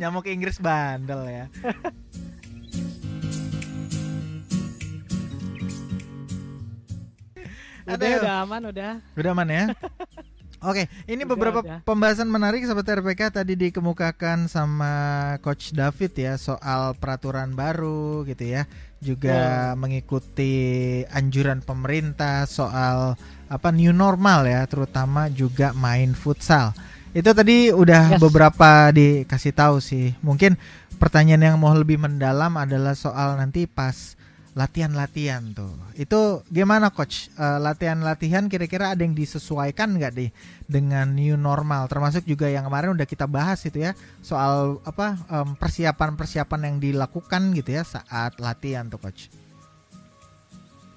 nyamuk 0.00 0.24
Inggris 0.26 0.56
bandel 0.58 1.22
ya. 1.28 1.44
Udah, 7.90 7.96
Aduh. 7.96 8.18
udah 8.22 8.34
aman, 8.46 8.62
udah. 8.70 8.92
Udah 9.18 9.30
aman 9.34 9.48
ya? 9.50 9.64
Oke, 10.60 10.92
ini 11.08 11.24
Udah, 11.24 11.30
beberapa 11.32 11.60
udah. 11.64 11.80
pembahasan 11.88 12.28
menarik 12.28 12.60
sahabat 12.68 12.84
RPK 13.00 13.32
tadi 13.32 13.56
dikemukakan 13.56 14.44
sama 14.44 14.92
Coach 15.40 15.72
David 15.72 16.12
ya 16.12 16.36
soal 16.36 16.92
peraturan 17.00 17.56
baru 17.56 18.28
gitu 18.28 18.44
ya. 18.44 18.68
Juga 19.00 19.72
mengikuti 19.72 20.52
anjuran 21.08 21.64
pemerintah 21.64 22.44
soal 22.44 23.16
apa 23.48 23.68
new 23.72 23.96
normal 23.96 24.44
ya, 24.44 24.68
terutama 24.68 25.32
juga 25.32 25.72
main 25.72 26.12
futsal. 26.12 26.76
Itu 27.16 27.32
tadi 27.32 27.72
udah 27.72 28.14
Yes. 28.14 28.20
beberapa 28.20 28.92
dikasih 28.92 29.56
tahu 29.56 29.80
sih. 29.80 30.12
Mungkin 30.20 30.60
pertanyaan 31.00 31.40
yang 31.42 31.56
mau 31.56 31.72
lebih 31.72 31.96
mendalam 31.96 32.52
adalah 32.60 32.92
soal 32.92 33.40
nanti 33.40 33.64
pas 33.64 34.19
latihan-latihan 34.58 35.54
tuh. 35.54 35.70
Itu 35.94 36.42
gimana 36.50 36.90
coach? 36.90 37.30
Eh, 37.38 37.58
latihan-latihan 37.62 38.50
kira-kira 38.50 38.92
ada 38.94 39.02
yang 39.06 39.14
disesuaikan 39.14 39.94
nggak 39.94 40.12
deh 40.16 40.30
dengan 40.66 41.14
new 41.14 41.38
normal? 41.38 41.86
Termasuk 41.86 42.26
juga 42.26 42.50
yang 42.50 42.66
kemarin 42.66 42.98
udah 42.98 43.06
kita 43.06 43.30
bahas 43.30 43.62
itu 43.62 43.78
ya 43.78 43.94
soal 44.20 44.82
apa 44.82 45.14
persiapan-persiapan 45.58 46.60
yang 46.66 46.76
dilakukan 46.82 47.54
gitu 47.54 47.78
ya 47.78 47.86
saat 47.86 48.42
latihan 48.42 48.90
tuh 48.90 48.98
coach. 48.98 49.30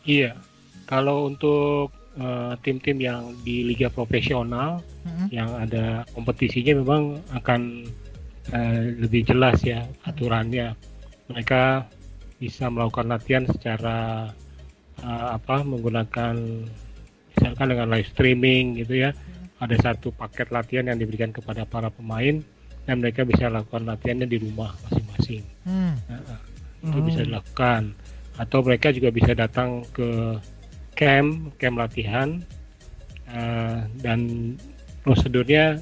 Iya, 0.04 0.36
kalau 0.90 1.30
untuk 1.32 1.94
eh, 2.18 2.54
tim-tim 2.66 2.98
yang 3.00 3.38
di 3.46 3.64
liga 3.64 3.88
profesional 3.88 4.84
Mm-mm. 5.06 5.28
yang 5.32 5.50
ada 5.56 6.04
kompetisinya 6.12 6.82
memang 6.82 7.22
akan 7.38 7.88
eh, 8.52 8.82
lebih 8.98 9.30
jelas 9.30 9.62
ya 9.62 9.86
aturannya. 10.04 10.76
Mereka 11.32 11.88
bisa 12.44 12.68
melakukan 12.68 13.08
latihan 13.08 13.48
secara 13.48 14.28
eh, 15.00 15.28
apa 15.32 15.64
menggunakan 15.64 16.36
misalkan 17.32 17.68
dengan 17.72 17.88
live 17.88 18.10
streaming 18.12 18.84
gitu 18.84 19.08
ya. 19.08 19.16
Ada 19.64 19.80
satu 19.80 20.12
paket 20.12 20.52
latihan 20.52 20.92
yang 20.92 21.00
diberikan 21.00 21.32
kepada 21.32 21.64
para 21.64 21.88
pemain 21.88 22.44
dan 22.84 23.00
mereka 23.00 23.24
bisa 23.24 23.48
lakukan 23.48 23.88
latihannya 23.88 24.28
di 24.28 24.38
rumah 24.44 24.76
masing-masing 24.88 25.44
Hmm. 25.64 25.96
itu 26.84 27.00
bisa 27.08 27.24
dilakukan 27.24 27.96
atau 28.36 28.60
mereka 28.60 28.92
juga 28.92 29.08
bisa 29.08 29.32
datang 29.32 29.88
ke 29.96 30.36
camp 31.00 31.56
camp 31.56 31.80
latihan 31.80 32.44
eh, 33.32 33.80
dan 34.04 34.20
prosedurnya 35.08 35.80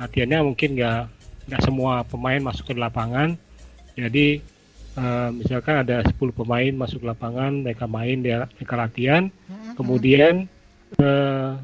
latihannya 0.00 0.40
mungkin 0.40 0.80
nggak 0.80 1.02
nggak 1.52 1.60
semua 1.60 2.00
pemain 2.08 2.40
masuk 2.40 2.72
ke 2.72 2.80
lapangan 2.80 3.36
jadi 3.92 4.40
uh, 4.98 5.30
misalkan 5.30 5.86
ada 5.86 6.02
10 6.02 6.18
pemain 6.34 6.72
masuk 6.74 7.06
lapangan, 7.06 7.62
mereka 7.62 7.86
main, 7.86 8.18
dia 8.20 8.50
mereka 8.58 8.74
latihan, 8.74 9.30
kemudian 9.78 10.50
uh, 10.98 11.54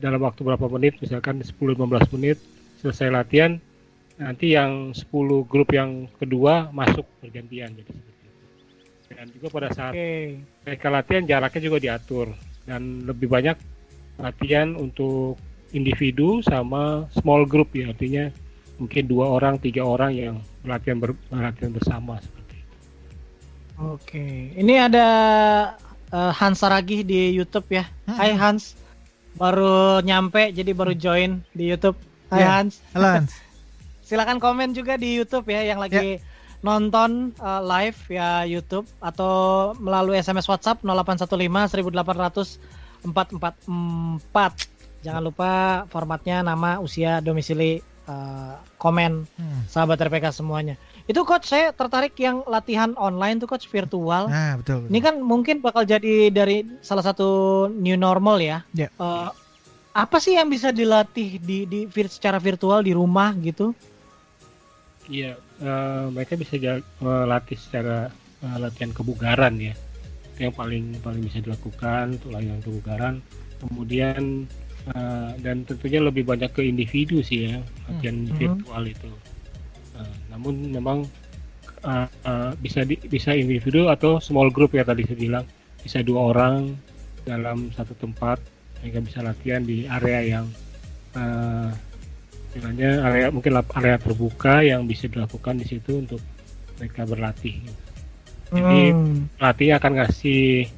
dalam 0.00 0.20
waktu 0.22 0.40
berapa 0.40 0.66
menit, 0.72 0.96
misalkan 1.04 1.44
10-15 1.44 2.16
menit 2.16 2.38
selesai 2.80 3.12
latihan, 3.12 3.60
nanti 4.16 4.56
yang 4.56 4.96
10 4.96 5.04
grup 5.46 5.68
yang 5.74 6.08
kedua 6.16 6.72
masuk 6.72 7.04
bergantian 7.20 7.74
jadi 7.76 7.90
seperti 7.92 8.24
itu. 8.24 8.44
Dan 9.12 9.26
juga 9.36 9.46
pada 9.52 9.68
saat 9.70 9.92
Oke. 9.92 10.40
mereka 10.64 10.86
latihan 10.88 11.22
jaraknya 11.28 11.62
juga 11.62 11.78
diatur 11.78 12.26
dan 12.64 13.02
lebih 13.04 13.26
banyak 13.26 13.58
latihan 14.22 14.78
untuk 14.78 15.36
individu 15.74 16.44
sama 16.44 17.08
small 17.16 17.48
group 17.48 17.72
ya 17.74 17.90
artinya 17.90 18.28
mungkin 18.76 19.04
dua 19.08 19.26
orang 19.30 19.58
tiga 19.58 19.82
orang 19.82 20.12
yang 20.14 20.36
latihan 20.62 20.98
ber, 21.00 21.16
latihan 21.32 21.72
bersama 21.74 22.20
seperti. 22.22 22.41
Oke. 23.82 24.54
Ini 24.54 24.86
ada 24.86 25.06
eh, 26.08 26.32
Hans 26.38 26.62
Saragih 26.62 27.02
di 27.02 27.34
YouTube 27.34 27.66
ya. 27.68 27.84
Mm-mm. 28.06 28.14
Hai 28.14 28.30
Hans. 28.32 28.78
Baru 29.34 29.98
nyampe 30.00 30.52
jadi 30.52 30.70
baru 30.70 30.94
join 30.94 31.42
di 31.50 31.66
YouTube. 31.66 31.98
Hai 32.30 32.40
Iya. 32.40 32.48
Hans. 32.62 32.78
Halo 32.94 33.08
Hans. 33.18 33.32
Silakan 34.06 34.38
komen 34.38 34.70
juga 34.70 34.94
di 34.94 35.16
YouTube 35.16 35.48
ya 35.48 35.64
yang 35.64 35.80
lagi 35.80 36.20
nonton 36.62 37.34
uh, 37.42 37.58
live 37.58 37.98
ya 38.06 38.46
YouTube 38.46 38.86
atau 39.02 39.72
melalui 39.80 40.14
SMS 40.14 40.46
WhatsApp 40.46 40.78
0815 40.84 41.82
1800 41.82 42.62
444. 43.02 45.02
Jangan 45.02 45.18
lupa 45.18 45.50
formatnya 45.90 46.46
nama, 46.46 46.78
usia, 46.78 47.18
domisili, 47.18 47.82
uh, 48.06 48.54
komen, 48.78 49.26
Hmm. 49.34 49.66
sahabat 49.66 49.98
RPK 49.98 50.30
semuanya. 50.30 50.78
Itu 51.02 51.26
coach 51.26 51.50
saya 51.50 51.74
tertarik 51.74 52.14
yang 52.14 52.46
latihan 52.46 52.94
online 52.94 53.42
tuh 53.42 53.50
coach 53.50 53.66
virtual. 53.66 54.30
Nah, 54.30 54.54
betul. 54.56 54.86
betul. 54.86 54.90
Ini 54.94 54.98
kan 55.02 55.14
mungkin 55.18 55.58
bakal 55.58 55.82
jadi 55.82 56.30
dari 56.30 56.62
salah 56.78 57.02
satu 57.02 57.28
new 57.68 57.98
normal 57.98 58.38
ya. 58.38 58.62
Ya. 58.70 58.86
Eh, 58.88 59.30
apa 59.92 60.16
sih 60.16 60.38
yang 60.38 60.48
bisa 60.48 60.70
dilatih 60.70 61.36
di, 61.42 61.66
di 61.66 61.80
vir- 61.84 62.08
secara 62.08 62.38
virtual 62.38 62.80
di 62.80 62.94
rumah 62.94 63.34
gitu? 63.42 63.74
Iya, 65.10 65.34
eh, 65.58 66.04
mereka 66.08 66.38
bisa 66.38 66.54
melatih 66.98 67.58
secara 67.58 68.06
eh, 68.40 68.56
latihan 68.62 68.94
kebugaran 68.94 69.58
ya. 69.58 69.74
Itu 70.32 70.48
yang 70.48 70.54
paling 70.54 70.84
paling 71.02 71.22
bisa 71.26 71.42
dilakukan 71.42 72.16
untuk 72.16 72.30
latihan 72.30 72.62
kebugaran. 72.62 73.14
Kemudian 73.58 74.46
eh, 74.86 75.30
dan 75.42 75.66
tentunya 75.66 75.98
lebih 75.98 76.22
banyak 76.24 76.50
ke 76.50 76.62
individu 76.62 77.18
sih 77.20 77.50
ya 77.50 77.58
latihan 77.90 78.22
Hmm. 78.30 78.38
virtual 78.38 78.82
itu. 78.86 79.10
Namun 80.32 80.72
memang 80.72 81.04
eh, 81.84 82.08
eh, 82.08 82.50
bisa 82.56 82.82
di, 82.88 82.96
bisa 82.96 83.36
individu 83.36 83.92
atau 83.92 84.18
small 84.18 84.48
group 84.48 84.72
ya 84.72 84.82
tadi 84.82 85.04
saya 85.04 85.18
bilang 85.20 85.44
bisa 85.82 86.00
dua 86.00 86.32
orang 86.32 86.72
dalam 87.22 87.70
satu 87.76 87.94
tempat 88.00 88.40
mereka 88.82 88.98
bisa 88.98 89.20
latihan 89.22 89.62
di 89.62 89.86
area 89.86 90.40
yang 90.40 90.46
istilahnya 92.52 93.04
area 93.04 93.26
mungkin 93.28 93.60
area 93.60 93.96
terbuka 94.00 94.64
yang 94.64 94.88
bisa 94.88 95.06
dilakukan 95.06 95.60
di 95.60 95.66
situ 95.68 96.02
untuk 96.02 96.18
mereka 96.82 97.06
berlatih. 97.06 97.56
Jadi 98.52 98.80
Hmm. 98.92 99.32
pelatih 99.40 99.68
akan 99.80 99.92
ngasih 99.96 100.68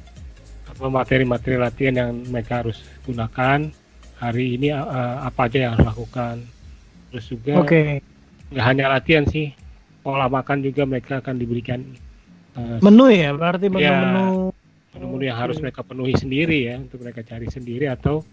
apa 0.71 0.85
materi-materi 0.87 1.55
latihan 1.59 1.95
yang 1.95 2.11
mereka 2.31 2.63
harus 2.63 2.79
gunakan 3.03 3.67
hari 4.15 4.55
ini 4.55 4.71
uh, 4.71 5.27
apa 5.27 5.51
aja 5.51 5.57
yang 5.67 5.71
harus 5.75 5.87
lakukan. 5.91 6.35
Terus 7.11 7.25
juga 7.27 7.53
Oke. 7.59 7.99
Nggak 8.53 8.65
hanya 8.65 8.85
latihan 8.91 9.25
sih, 9.25 9.53
pola 10.01 10.29
makan 10.29 10.61
juga 10.61 10.85
mereka 10.85 11.17
akan 11.23 11.35
diberikan 11.37 11.81
uh, 12.53 12.77
Menu 12.81 13.09
ya, 13.09 13.33
berarti 13.33 13.67
Iya. 13.73 13.93
menu-menu. 13.95 14.53
menu-menu 14.95 15.23
yang 15.27 15.39
harus 15.39 15.57
mereka 15.59 15.83
penuhi 15.83 16.15
sendiri 16.15 16.71
ya 16.71 16.79
untuk 16.79 17.03
mereka 17.03 17.19
cari 17.19 17.51
sendiri 17.51 17.91
atau 17.91 18.23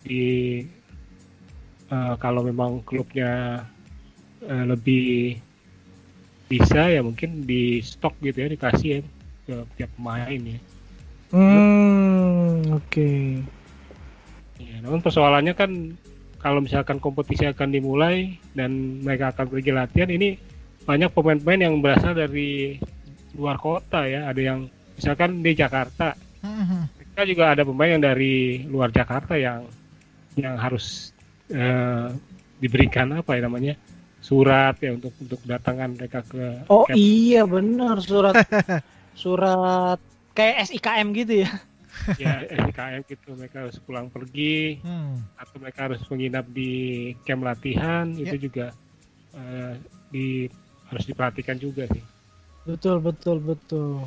di 0.00 0.64
eh, 1.86 2.14
kalau 2.16 2.40
memang 2.40 2.80
klubnya 2.88 3.60
eh, 4.40 4.64
lebih 4.64 5.36
bisa 6.46 6.88
ya 6.88 7.02
mungkin 7.04 7.44
di 7.44 7.82
stok 7.82 8.16
gitu 8.22 8.38
ya 8.38 8.48
dikasih 8.48 8.88
ya 8.88 9.00
ke 9.44 9.54
tiap 9.76 9.90
pemain 9.98 10.40
ya. 10.40 10.58
Hmm, 11.34 12.64
oke. 12.70 13.10
Ya, 14.56 14.76
namun 14.80 15.02
persoalannya 15.02 15.52
kan 15.52 15.70
kalau 16.46 16.62
misalkan 16.62 17.02
kompetisi 17.02 17.42
akan 17.42 17.74
dimulai 17.74 18.38
dan 18.54 19.02
mereka 19.02 19.34
akan 19.34 19.50
pergi 19.50 19.74
latihan 19.74 20.06
ini 20.06 20.38
banyak 20.86 21.10
pemain-pemain 21.10 21.66
yang 21.66 21.74
berasal 21.82 22.14
dari 22.14 22.78
luar 23.34 23.58
kota 23.58 24.06
ya 24.06 24.30
ada 24.30 24.38
yang 24.38 24.70
misalkan 24.94 25.42
di 25.42 25.52
Jakarta 25.52 26.14
Mhm. 26.38 26.86
kita 27.02 27.22
juga 27.26 27.44
ada 27.50 27.66
pemain 27.66 27.90
yang 27.90 28.04
dari 28.04 28.62
luar 28.62 28.94
Jakarta 28.94 29.34
yang 29.34 29.66
yang 30.38 30.54
harus 30.54 31.10
eh, 31.46 32.06
diberikan 32.56 33.10
apa 33.12 33.34
ya 33.34 33.42
namanya 33.42 33.74
surat 34.18 34.78
ya 34.78 34.94
untuk 34.94 35.10
untuk 35.18 35.42
datangan 35.42 35.94
mereka 35.94 36.22
ke 36.22 36.62
Oh 36.66 36.86
camp. 36.86 36.94
iya 36.94 37.42
benar 37.42 37.98
surat 37.98 38.38
surat 39.14 39.98
kayak 40.32 40.66
SIKM 40.66 41.10
gitu 41.12 41.42
ya. 41.42 41.50
ya 42.22 42.44
SKM 42.46 43.02
gitu 43.04 43.34
mereka 43.34 43.66
harus 43.66 43.76
pulang 43.78 44.06
pergi 44.06 44.78
Hmm. 44.80 45.18
atau 45.36 45.56
mereka 45.58 45.88
harus 45.88 46.00
menginap 46.06 46.46
di 46.48 46.72
camp 47.22 47.42
latihan 47.42 48.10
Ya. 48.12 48.28
itu 48.28 48.48
juga 48.48 48.72
eh, 49.32 49.72
di 50.08 50.46
harus 50.86 51.04
diperhatikan 51.04 51.56
juga 51.56 51.84
sih 51.90 52.04
Betul 52.66 52.98
betul 52.98 53.38
betul. 53.38 54.02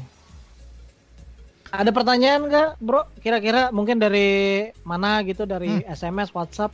Ada 1.70 1.94
pertanyaan 1.94 2.44
nggak, 2.44 2.70
bro? 2.82 3.08
Kira-kira 3.22 3.70
mungkin 3.70 4.02
dari 4.02 4.68
mana 4.82 5.22
gitu? 5.22 5.46
Dari 5.46 5.80
SMS, 5.86 6.34
WhatsApp? 6.34 6.74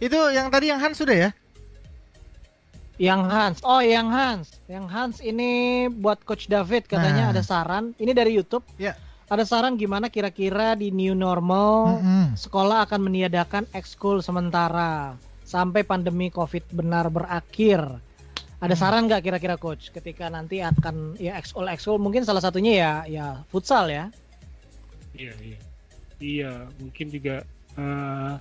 Itu 0.00 0.16
yang 0.30 0.48
tadi 0.48 0.72
yang 0.72 0.80
Hans 0.80 0.96
sudah 0.96 1.12
ya? 1.12 1.30
Yang 2.96 3.20
Hans. 3.26 3.58
Oh, 3.60 3.82
yang 3.82 4.06
Hans. 4.08 4.56
Yang 4.70 4.86
Hans 4.88 5.16
ini 5.18 5.50
buat 5.90 6.22
Coach 6.22 6.46
David 6.46 6.86
katanya 6.86 7.28
Nah. 7.28 7.32
ada 7.34 7.42
saran. 7.42 7.90
Ini 7.98 8.14
dari 8.14 8.32
YouTube. 8.32 8.62
Ya. 8.78 8.94
Ada 9.24 9.44
saran 9.44 9.74
gimana 9.74 10.12
kira-kira 10.12 10.76
di 10.76 10.92
new 10.92 11.16
normal 11.16 11.98
Mhm. 11.98 12.36
sekolah 12.36 12.84
akan 12.84 13.00
meniadakan 13.00 13.64
ekskul 13.72 14.20
sementara 14.20 15.16
sampai 15.42 15.80
pandemi 15.80 16.28
Covid 16.28 16.68
benar 16.70 17.08
berakhir. 17.08 17.80
Ada 18.60 18.74
saran 18.74 19.04
nggak 19.04 19.22
kira-kira 19.22 19.56
coach 19.56 19.88
ketika 19.90 20.28
nanti 20.28 20.60
akan 20.60 21.16
ya 21.16 21.36
ekskul 21.36 21.68
ekskul 21.68 21.96
mungkin 21.96 22.24
salah 22.24 22.40
satunya 22.40 22.72
ya 22.74 22.92
ya 23.06 23.26
futsal 23.48 23.88
ya. 23.88 24.08
iya 25.14 25.30
iya 25.38 25.58
iya 26.18 26.52
mungkin 26.74 27.06
juga 27.06 27.46
eh, 27.78 28.32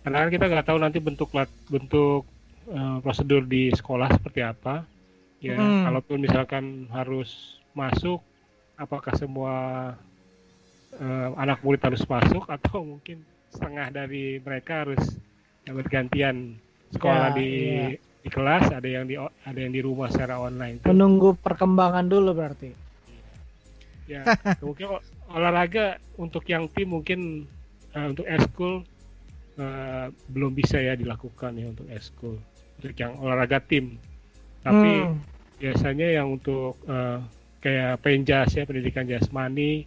karena 0.00 0.16
kan 0.22 0.30
kita 0.30 0.44
nggak 0.46 0.66
tahu 0.70 0.78
nanti 0.78 1.02
bentuk 1.02 1.26
bentuk 1.66 2.22
eh, 2.70 2.96
prosedur 3.02 3.42
di 3.42 3.74
sekolah 3.74 4.14
seperti 4.14 4.40
apa 4.40 4.86
ya 5.42 5.58
Hmm. 5.58 5.90
kalaupun 5.90 6.22
misalkan 6.22 6.86
harus 6.94 7.58
masuk 7.74 8.22
apakah 8.78 9.10
semua 9.18 9.54
eh, 11.00 11.28
anak 11.42 11.58
murid 11.64 11.80
harus 11.82 12.02
masuk 12.06 12.44
atau 12.48 12.78
mungkin 12.84 13.18
setengah 13.52 13.88
dari 13.94 14.38
mereka 14.42 14.86
harus 14.86 15.02
dapat 15.66 15.86
gantian 15.90 16.36
sekolah 16.94 17.28
Ya, 17.28 17.38
di 17.38 17.50
iya. 17.50 17.88
di 18.24 18.28
kelas 18.32 18.72
ada 18.72 18.88
yang 18.88 19.04
di 19.10 19.16
ada 19.20 19.58
yang 19.60 19.72
di 19.74 19.80
rumah 19.84 20.08
secara 20.10 20.40
online 20.40 20.80
Itu 20.80 20.92
Menunggu 20.92 21.28
perkembangan 21.44 22.06
dulu 22.12 22.30
berarti. 22.38 22.70
ya 24.06 24.24
mungkin 24.64 24.86
ol- 24.98 25.06
olahraga 25.32 25.96
untuk 26.20 26.44
yang 26.48 26.68
tim 26.72 26.88
mungkin 26.92 27.20
eh, 27.94 28.06
untuk 28.12 28.26
eskul 28.28 28.84
eh, 29.58 30.06
belum 30.30 30.52
bisa 30.54 30.78
ya 30.80 30.94
dilakukan 30.96 31.52
ya 31.58 31.66
untuk 31.72 31.86
eskul 31.90 32.36
untuk 32.80 32.94
yang 32.96 33.16
olahraga 33.20 33.60
tim 33.64 33.98
tapi 34.64 35.08
Hmm. 35.08 35.20
biasanya 35.60 36.08
yang 36.20 36.34
untuk 36.36 36.76
eh, 36.88 37.18
kayak 37.64 38.02
penjas 38.04 38.50
ya 38.56 38.64
pendidikan 38.68 39.06
jasmani 39.08 39.86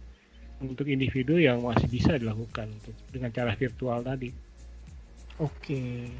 untuk 0.58 0.86
individu 0.90 1.38
yang 1.38 1.62
masih 1.62 1.86
bisa 1.86 2.18
dilakukan 2.18 2.66
untuk 2.70 2.94
dengan 3.10 3.30
cara 3.30 3.54
virtual 3.54 4.02
tadi 4.02 4.30
Oke. 5.38 6.10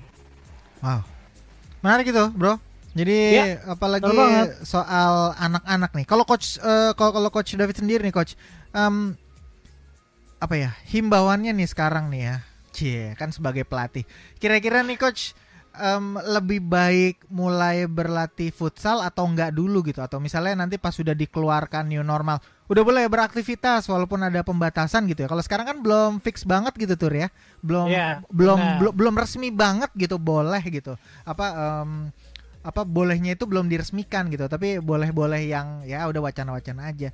Menarik 1.83 2.07
itu, 2.11 2.25
Bro. 2.39 2.63
Jadi 2.95 3.19
Ya, 3.35 3.63
apalagi 3.67 4.11
soal 4.63 5.35
anak-anak 5.39 5.91
nih. 5.95 6.07
Kalau 6.07 6.25
coach 6.27 6.59
eh, 6.59 6.95
kalau 6.95 7.11
kalau 7.15 7.31
coach 7.31 7.55
David 7.55 7.77
sendiri 7.79 8.03
nih, 8.07 8.15
coach. 8.15 8.39
em, 8.75 9.15
apa 10.39 10.55
ya? 10.55 10.71
Himbauannya 10.87 11.51
nih 11.51 11.69
sekarang 11.69 12.11
nih 12.15 12.23
ya. 12.31 12.37
Cie, 12.71 13.05
kan 13.19 13.35
sebagai 13.35 13.67
pelatih. 13.67 14.07
Kira-kira 14.39 14.87
nih 14.87 14.99
coach 14.99 15.35
em, 15.79 16.15
lebih 16.19 16.63
baik 16.63 17.27
mulai 17.31 17.91
berlatih 17.91 18.55
futsal 18.55 19.03
atau 19.03 19.27
enggak 19.27 19.51
dulu 19.51 19.83
gitu 19.83 19.99
atau 19.99 20.23
misalnya 20.23 20.63
nanti 20.67 20.79
pas 20.79 20.95
sudah 20.95 21.15
dikeluarkan 21.15 21.91
new 21.91 22.03
normal 22.07 22.39
udah 22.69 22.83
boleh 22.85 23.05
beraktivitas 23.09 23.89
walaupun 23.89 24.21
ada 24.21 24.45
pembatasan 24.45 25.09
gitu 25.09 25.25
ya. 25.25 25.29
Kalau 25.29 25.41
sekarang 25.41 25.65
kan 25.65 25.79
belum 25.81 26.21
fix 26.21 26.45
banget 26.45 26.77
gitu 26.77 26.95
tur 27.01 27.13
ya. 27.17 27.33
Belum 27.65 27.89
Iya, 27.89 28.21
belum 28.29 28.59
benar. 28.61 28.77
belum 28.79 28.93
belum 28.95 29.15
resmi 29.17 29.49
banget 29.49 29.91
gitu 29.97 30.21
boleh 30.21 30.61
gitu. 30.69 30.95
Apa 31.25 31.47
em, 31.83 32.13
apa 32.61 32.85
bolehnya 32.85 33.33
itu 33.33 33.49
belum 33.49 33.71
diresmikan 33.71 34.29
gitu 34.29 34.45
tapi 34.51 34.77
boleh-boleh 34.83 35.49
yang 35.49 35.81
ya 35.89 36.05
udah 36.05 36.21
wacana-wacana 36.21 36.93
aja. 36.93 37.09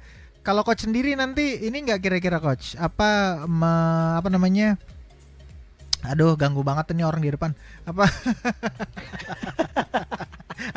Kalau 0.45 0.61
coach 0.61 0.85
sendiri 0.85 1.14
nanti 1.17 1.62
ini 1.64 1.87
nggak 1.87 2.03
kira-kira 2.05 2.37
coach? 2.43 2.75
Apa 2.77 3.43
me, 3.49 3.73
apa 4.19 4.29
namanya? 4.29 4.77
Aduh 6.05 6.37
ganggu 6.37 6.61
banget 6.61 6.93
nih 6.93 7.07
orang 7.09 7.23
di 7.25 7.33
depan. 7.33 7.57
Apa? 7.88 8.05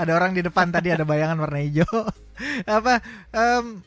Ada 0.02 0.12
orang 0.14 0.32
di 0.36 0.42
depan 0.46 0.70
tadi 0.70 0.92
ada 0.92 1.04
bayangan 1.08 1.38
warna 1.40 1.60
hijau. 1.64 1.88
Apa 2.80 3.00
um, 3.34 3.80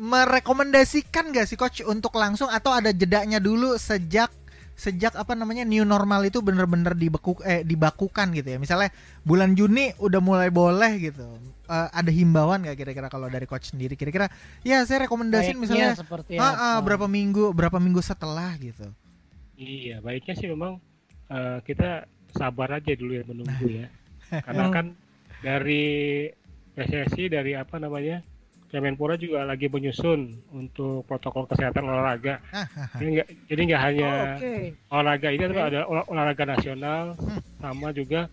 merekomendasikan 0.00 1.28
gak 1.28 1.44
sih 1.44 1.60
coach 1.60 1.84
untuk 1.84 2.16
langsung 2.16 2.48
atau 2.48 2.72
ada 2.72 2.88
jedanya 2.88 3.36
dulu 3.36 3.76
sejak 3.76 4.32
sejak 4.72 5.12
apa 5.12 5.36
namanya 5.36 5.68
new 5.68 5.84
normal 5.84 6.24
itu 6.24 6.40
bener-bener 6.40 6.96
dibeku 6.96 7.36
eh 7.44 7.60
dibakukan 7.60 8.32
gitu 8.32 8.56
ya? 8.56 8.56
Misalnya 8.56 8.88
bulan 9.28 9.52
Juni 9.52 9.92
udah 10.00 10.24
mulai 10.24 10.48
boleh 10.48 11.12
gitu. 11.12 11.28
Uh, 11.68 11.86
ada 11.92 12.08
himbauan 12.08 12.64
gak 12.64 12.80
kira-kira 12.80 13.12
kalau 13.12 13.28
dari 13.28 13.44
coach 13.44 13.76
sendiri? 13.76 13.92
Kira-kira 13.92 14.32
ya 14.64 14.80
saya 14.88 15.04
rekomendasiin 15.04 15.60
misalnya 15.60 15.92
seperti 15.92 16.40
uh, 16.40 16.48
uh, 16.48 16.76
berapa 16.80 17.04
minggu 17.04 17.52
berapa 17.52 17.76
minggu 17.76 18.00
setelah 18.00 18.56
gitu. 18.56 18.88
Iya 19.60 20.00
baiknya 20.00 20.32
sih 20.32 20.48
memang 20.48 20.80
uh, 21.28 21.60
kita 21.60 22.08
sabar 22.32 22.80
aja 22.80 22.96
dulu 22.96 23.20
ya 23.20 23.24
menunggu 23.28 23.68
ya. 23.68 23.86
Karena 24.32 24.64
kan 24.80 24.96
dari 25.44 26.24
PSSI 26.72 27.28
dari 27.28 27.52
apa 27.52 27.76
namanya 27.76 28.24
Kemenpora 28.70 29.18
juga 29.18 29.42
lagi 29.42 29.66
menyusun 29.66 30.30
untuk 30.54 31.02
protokol 31.02 31.50
kesehatan 31.50 31.90
olahraga. 31.90 32.38
jadi 33.02 33.08
nggak 33.18 33.28
jadi 33.50 33.60
nggak 33.66 33.82
hanya 33.82 34.10
oh, 34.10 34.38
okay. 34.38 34.62
olahraga 34.94 35.28
ini 35.34 35.44
okay. 35.50 35.66
ada 35.74 35.80
olah, 35.90 36.04
olahraga 36.06 36.44
nasional 36.46 37.04
hmm. 37.18 37.40
sama 37.58 37.88
juga 37.90 38.30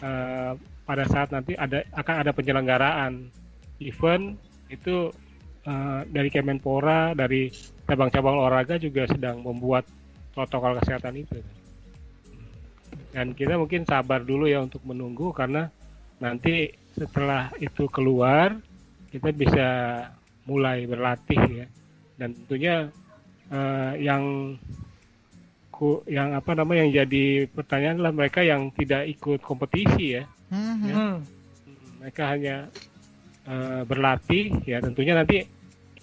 uh, 0.00 0.56
pada 0.88 1.04
saat 1.04 1.28
nanti 1.36 1.52
ada 1.52 1.84
akan 1.92 2.14
ada 2.24 2.32
penyelenggaraan 2.32 3.12
event 3.84 4.40
itu 4.72 5.12
uh, 5.68 6.00
dari 6.08 6.32
Kemenpora 6.32 7.12
dari 7.12 7.52
cabang-cabang 7.84 8.40
olahraga 8.40 8.80
juga 8.80 9.04
sedang 9.04 9.44
membuat 9.44 9.84
protokol 10.32 10.80
kesehatan 10.80 11.20
itu. 11.20 11.38
Dan 13.12 13.36
kita 13.36 13.60
mungkin 13.60 13.86
sabar 13.86 14.24
dulu 14.24 14.48
ya 14.48 14.64
untuk 14.64 14.82
menunggu 14.82 15.30
karena 15.30 15.70
nanti 16.18 16.72
setelah 16.96 17.50
itu 17.60 17.86
keluar 17.90 18.58
kita 19.14 19.30
bisa 19.30 19.68
mulai 20.50 20.90
berlatih 20.90 21.62
ya 21.62 21.66
dan 22.18 22.34
tentunya 22.34 22.90
uh, 23.54 23.94
yang 23.94 24.54
ku 25.70 26.02
yang 26.06 26.34
apa 26.34 26.54
namanya 26.54 26.86
yang 26.86 27.06
jadi 27.06 27.50
pertanyaan 27.50 27.98
adalah 27.98 28.14
mereka 28.14 28.40
yang 28.46 28.70
tidak 28.78 29.10
ikut 29.10 29.42
kompetisi 29.42 30.18
ya, 30.18 30.22
mm-hmm. 30.54 30.86
ya. 30.86 30.96
mereka 31.98 32.22
hanya 32.30 32.56
uh, 33.46 33.82
berlatih 33.82 34.54
ya 34.62 34.78
tentunya 34.78 35.18
nanti 35.18 35.42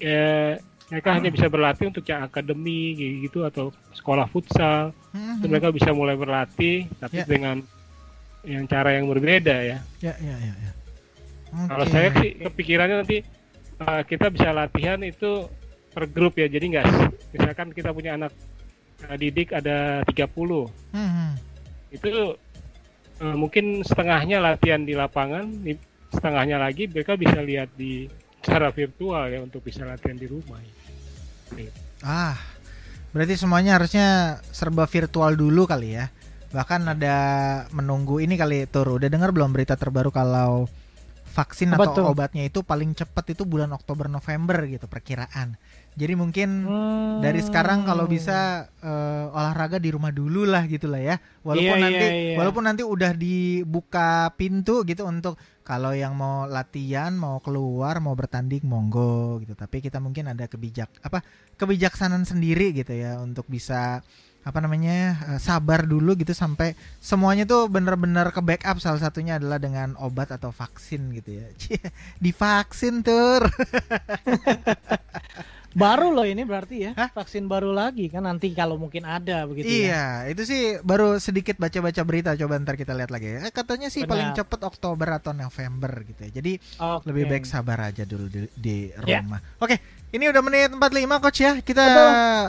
uh, 0.03 0.59
mereka 0.91 1.09
hanya 1.15 1.31
bisa 1.31 1.47
berlatih 1.47 1.87
untuk 1.87 2.03
yang 2.03 2.27
akademi 2.27 2.99
gitu 3.23 3.47
atau 3.47 3.71
sekolah 3.95 4.27
futsal 4.27 4.91
mm-hmm. 5.15 5.47
mereka 5.47 5.71
bisa 5.71 5.95
mulai 5.95 6.19
berlatih 6.19 6.91
tapi 6.99 7.23
yeah. 7.23 7.27
dengan 7.27 7.63
yang 8.41 8.65
cara 8.65 8.97
yang 8.97 9.05
berbeda 9.05 9.55
ya. 9.61 9.77
Ya 10.01 10.13
ya 10.17 10.35
ya. 10.35 10.53
ya. 10.57 10.71
Okay. 11.51 11.67
Kalau 11.67 11.85
saya 11.91 12.07
sih 12.23 12.31
kepikirannya 12.39 12.97
nanti 13.03 13.17
uh, 13.83 14.01
kita 14.07 14.31
bisa 14.31 14.55
latihan 14.55 14.99
itu 15.03 15.51
per 15.91 16.07
grup 16.07 16.39
ya. 16.39 16.47
Jadi 16.47 16.65
nggak 16.71 16.85
misalkan 17.35 17.67
kita 17.75 17.91
punya 17.91 18.15
anak 18.15 18.31
uh, 19.03 19.15
didik 19.19 19.51
ada 19.51 20.01
30. 20.07 20.15
Hmm. 20.95 21.35
Itu 21.91 22.39
uh, 23.19 23.35
mungkin 23.35 23.83
setengahnya 23.83 24.39
latihan 24.39 24.81
di 24.87 24.95
lapangan, 24.95 25.43
setengahnya 26.11 26.57
lagi 26.57 26.87
mereka 26.87 27.19
bisa 27.19 27.43
lihat 27.43 27.71
di 27.75 28.07
cara 28.41 28.73
virtual 28.73 29.29
ya 29.29 29.39
untuk 29.43 29.61
bisa 29.61 29.85
latihan 29.85 30.17
di 30.17 30.25
rumah. 30.25 30.57
Ah, 32.01 32.39
berarti 33.13 33.37
semuanya 33.37 33.77
harusnya 33.77 34.39
serba 34.49 34.89
virtual 34.89 35.37
dulu 35.37 35.69
kali 35.69 35.99
ya. 35.99 36.09
Bahkan 36.51 36.81
ada 36.97 37.17
menunggu 37.71 38.19
ini 38.19 38.35
kali 38.35 38.67
Tur. 38.67 38.99
Udah 38.99 39.07
dengar 39.07 39.31
belum 39.31 39.55
berita 39.55 39.77
terbaru 39.79 40.11
kalau 40.11 40.67
vaksin 41.31 41.71
Apa 41.71 41.89
atau 41.89 42.03
tuh? 42.03 42.11
obatnya 42.11 42.43
itu 42.43 42.59
paling 42.61 42.91
cepat 42.91 43.31
itu 43.31 43.47
bulan 43.47 43.71
Oktober 43.71 44.11
November 44.11 44.67
gitu 44.67 44.85
perkiraan. 44.91 45.55
Jadi 45.91 46.13
mungkin 46.15 46.67
hmm. 46.67 47.19
dari 47.19 47.39
sekarang 47.43 47.83
kalau 47.83 48.07
bisa 48.07 48.67
uh, 48.79 49.31
olahraga 49.31 49.79
di 49.79 49.91
rumah 49.91 50.11
dulu 50.11 50.47
lah 50.47 50.67
gitulah 50.67 50.99
ya. 50.99 51.19
Walaupun 51.43 51.77
yeah, 51.79 51.83
nanti 51.83 52.05
yeah, 52.05 52.15
yeah. 52.31 52.37
walaupun 52.39 52.63
nanti 52.63 52.83
udah 52.83 53.11
dibuka 53.15 54.31
pintu 54.35 54.83
gitu 54.83 55.07
untuk 55.07 55.35
kalau 55.63 55.95
yang 55.95 56.15
mau 56.15 56.47
latihan, 56.47 57.15
mau 57.15 57.39
keluar, 57.39 57.99
mau 58.03 58.15
bertanding 58.15 58.63
monggo 58.67 59.39
gitu. 59.43 59.55
Tapi 59.55 59.83
kita 59.83 59.99
mungkin 60.03 60.31
ada 60.31 60.47
kebijak 60.47 60.91
apa 61.03 61.23
kebijaksanaan 61.55 62.27
sendiri 62.27 62.75
gitu 62.75 62.91
ya 62.91 63.19
untuk 63.19 63.47
bisa 63.47 64.03
apa 64.41 64.57
namanya 64.57 65.21
uh, 65.29 65.39
sabar 65.39 65.85
dulu 65.85 66.17
gitu 66.17 66.33
sampai 66.33 66.73
semuanya 66.97 67.45
tuh 67.45 67.69
bener-bener 67.69 68.33
ke 68.33 68.41
backup 68.41 68.81
salah 68.81 68.97
satunya 68.97 69.37
adalah 69.37 69.61
dengan 69.61 69.93
obat 70.01 70.33
atau 70.33 70.49
vaksin 70.49 71.13
gitu 71.13 71.41
ya 71.41 71.47
divaksin 72.23 73.05
tur 73.05 73.45
baru 75.71 76.11
loh 76.11 76.27
ini 76.27 76.43
berarti 76.43 76.89
ya 76.89 76.91
Hah? 76.97 77.09
vaksin 77.15 77.47
baru 77.47 77.71
lagi 77.71 78.11
kan 78.11 78.27
nanti 78.27 78.51
kalau 78.51 78.75
mungkin 78.75 79.07
ada 79.07 79.47
begitu 79.47 79.71
ya. 79.71 79.71
iya 79.71 80.05
ya. 80.27 80.35
itu 80.35 80.43
sih 80.43 80.61
baru 80.83 81.15
sedikit 81.15 81.55
baca-baca 81.55 82.01
berita 82.03 82.35
coba 82.35 82.59
ntar 82.59 82.75
kita 82.75 82.91
lihat 82.91 83.11
lagi 83.13 83.39
eh, 83.39 83.53
katanya 83.55 83.87
sih 83.87 84.03
Benar. 84.03 84.11
paling 84.11 84.29
cepet 84.35 84.61
Oktober 84.67 85.07
atau 85.15 85.31
November 85.31 86.03
gitu 86.03 86.27
ya 86.27 86.31
jadi 86.43 86.53
okay. 86.59 87.07
lebih 87.07 87.23
baik 87.31 87.45
sabar 87.47 87.87
aja 87.87 88.03
dulu 88.03 88.27
di, 88.27 88.39
di 88.51 88.77
ya. 88.91 89.23
rumah 89.23 89.39
yeah. 89.39 89.63
oke 89.63 89.75
ini 90.11 90.27
udah 90.27 90.43
menit 90.43 90.69
45 90.75 91.23
coach 91.23 91.39
ya. 91.39 91.53
Kita 91.63 91.85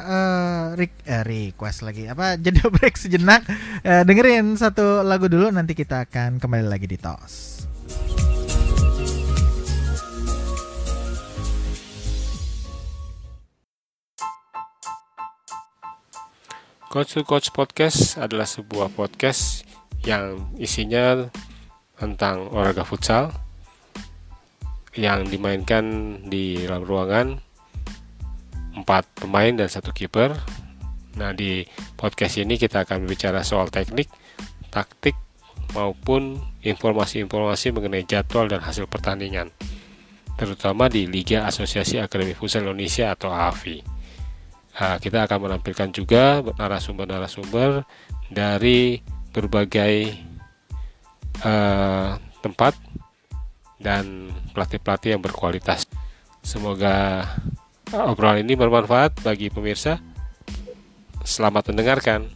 uh, 0.03 0.64
re 0.75 0.90
uh, 1.07 1.22
request 1.22 1.87
lagi 1.87 2.11
apa 2.11 2.35
jeda 2.42 2.66
break 2.66 2.98
sejenak. 2.98 3.46
Uh, 3.87 4.03
dengerin 4.03 4.59
satu 4.59 5.07
lagu 5.07 5.31
dulu 5.31 5.46
nanti 5.55 5.79
kita 5.79 6.11
akan 6.11 6.42
kembali 6.42 6.66
lagi 6.66 6.90
di 6.90 6.98
TOS. 6.98 7.35
Coach 16.92 17.16
to 17.16 17.25
Coach 17.25 17.48
Podcast 17.57 18.20
adalah 18.20 18.44
sebuah 18.44 18.92
podcast 18.92 19.64
yang 20.05 20.53
isinya 20.61 21.25
tentang 21.96 22.53
olahraga 22.53 22.85
futsal 22.85 23.33
yang 24.92 25.25
dimainkan 25.25 26.20
di 26.29 26.61
dalam 26.68 26.85
ruangan 26.85 27.52
empat 28.83 29.07
pemain 29.14 29.55
dan 29.55 29.71
satu 29.71 29.95
kiper. 29.95 30.35
Nah, 31.16 31.31
di 31.31 31.62
podcast 31.95 32.42
ini 32.42 32.59
kita 32.59 32.83
akan 32.83 33.07
berbicara 33.07 33.47
soal 33.47 33.71
teknik, 33.71 34.11
taktik, 34.75 35.14
maupun 35.73 36.37
informasi-informasi 36.61 37.73
mengenai 37.73 38.05
jadwal 38.05 38.49
dan 38.49 38.61
hasil 38.61 38.85
pertandingan, 38.88 39.49
terutama 40.37 40.88
di 40.92 41.09
Liga 41.09 41.49
Asosiasi 41.49 41.99
Akademi 42.01 42.37
Futsal 42.37 42.68
Indonesia 42.68 43.12
atau 43.12 43.33
AFI. 43.33 43.81
Nah, 44.73 44.97
kita 44.97 45.29
akan 45.29 45.49
menampilkan 45.49 45.92
juga 45.92 46.40
narasumber-narasumber 46.40 47.85
dari 48.33 49.01
berbagai 49.33 50.16
uh, 51.45 52.16
tempat 52.40 52.73
dan 53.81 54.33
pelatih-pelatih 54.57 55.16
yang 55.16 55.23
berkualitas. 55.25 55.85
Semoga 56.40 57.25
obrolan 57.92 58.40
ini 58.40 58.57
bermanfaat 58.57 59.20
bagi 59.20 59.52
pemirsa. 59.52 60.00
Selamat 61.22 61.70
mendengarkan. 61.70 62.26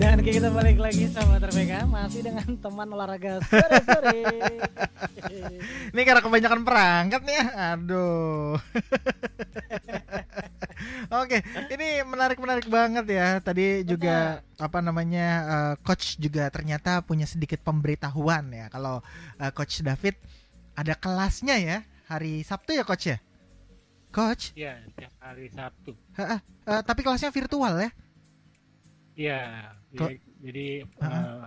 Dan 0.00 0.24
kita 0.24 0.48
balik 0.48 0.80
lagi 0.80 1.04
sama 1.12 1.36
terpeka 1.36 1.84
masih 1.84 2.24
dengan 2.24 2.48
teman 2.56 2.88
olahraga 2.88 3.44
sore 3.44 3.78
sore. 3.84 4.24
Ini 5.92 6.02
karena 6.06 6.24
kebanyakan 6.24 6.64
perangkat 6.64 7.20
nih 7.28 7.36
ya. 7.36 7.44
Aduh. 7.76 8.56
Oke, 11.10 11.42
ini 11.74 12.06
menarik-menarik 12.06 12.70
banget 12.70 13.06
ya. 13.10 13.42
Tadi 13.42 13.82
juga 13.82 14.46
apa 14.62 14.78
namanya 14.78 15.26
uh, 15.42 15.74
coach 15.82 16.14
juga 16.22 16.46
ternyata 16.54 17.02
punya 17.02 17.26
sedikit 17.26 17.58
pemberitahuan 17.66 18.46
ya. 18.54 18.70
Kalau 18.70 19.02
uh, 19.42 19.50
coach 19.50 19.82
David 19.82 20.14
ada 20.78 20.94
kelasnya 20.94 21.58
ya 21.58 21.78
hari 22.06 22.46
Sabtu 22.46 22.78
ya 22.78 22.86
coach 22.86 23.10
ya? 23.10 23.18
Coach? 24.14 24.54
Iya, 24.54 24.86
tiap 24.94 25.14
hari 25.18 25.50
Sabtu. 25.50 25.98
Uh, 26.14 26.38
uh, 26.70 26.80
tapi 26.86 27.02
kelasnya 27.02 27.34
virtual 27.34 27.74
ya? 27.78 27.90
Iya, 29.18 29.40
ya, 29.90 30.06
jadi 30.38 30.86
uh 30.98 31.02
-uh. 31.02 31.10
Uh, 31.10 31.44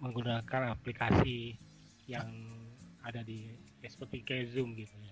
menggunakan 0.00 0.62
aplikasi 0.72 1.58
yang 2.06 2.30
ada 3.02 3.26
di 3.26 3.50
seperti 3.84 4.22
kayak 4.22 4.54
Zoom 4.54 4.78
gitu 4.78 4.94
ya. 5.02 5.09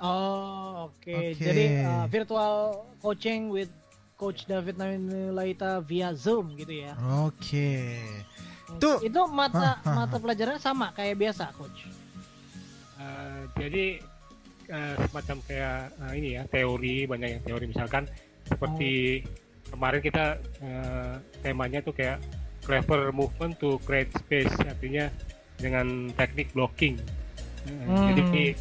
Oh, 0.00 0.88
oke. 0.88 1.12
Oke. 1.12 1.36
Jadi 1.36 1.64
uh, 1.84 2.04
virtual 2.08 2.88
coaching 3.04 3.52
with 3.52 3.68
Coach 4.16 4.48
David 4.48 4.80
Laita 5.32 5.80
via 5.84 6.12
Zoom 6.16 6.56
gitu 6.56 6.84
ya. 6.84 6.96
Oke. 7.24 8.00
Tuh. 8.80 9.02
itu 9.02 9.20
mata 9.26 9.82
Hah, 9.82 9.82
hah, 9.82 9.94
mata 10.06 10.16
pelajarannya 10.22 10.62
sama 10.62 10.94
kayak 10.94 11.18
biasa, 11.18 11.50
Coach. 11.58 11.90
Eh, 13.00 13.42
jadi 13.58 13.86
eh, 14.68 14.94
semacam 15.08 15.36
kayak 15.48 15.78
eh, 15.98 16.12
ini 16.20 16.28
ya 16.38 16.42
teori 16.46 17.08
banyak 17.08 17.28
yang 17.34 17.42
teori 17.42 17.64
misalkan 17.66 18.04
seperti 18.46 19.24
kemarin 19.72 20.00
kita 20.04 20.38
eh, 20.62 21.14
temanya 21.42 21.80
tuh 21.82 21.96
kayak 21.96 22.20
clever 22.62 23.10
movement 23.10 23.56
to 23.58 23.80
create 23.88 24.12
space 24.14 24.52
artinya 24.62 25.08
dengan 25.58 26.12
teknik 26.14 26.52
blocking 26.52 26.96
Hmm. 27.60 28.16
jadi 28.16 28.56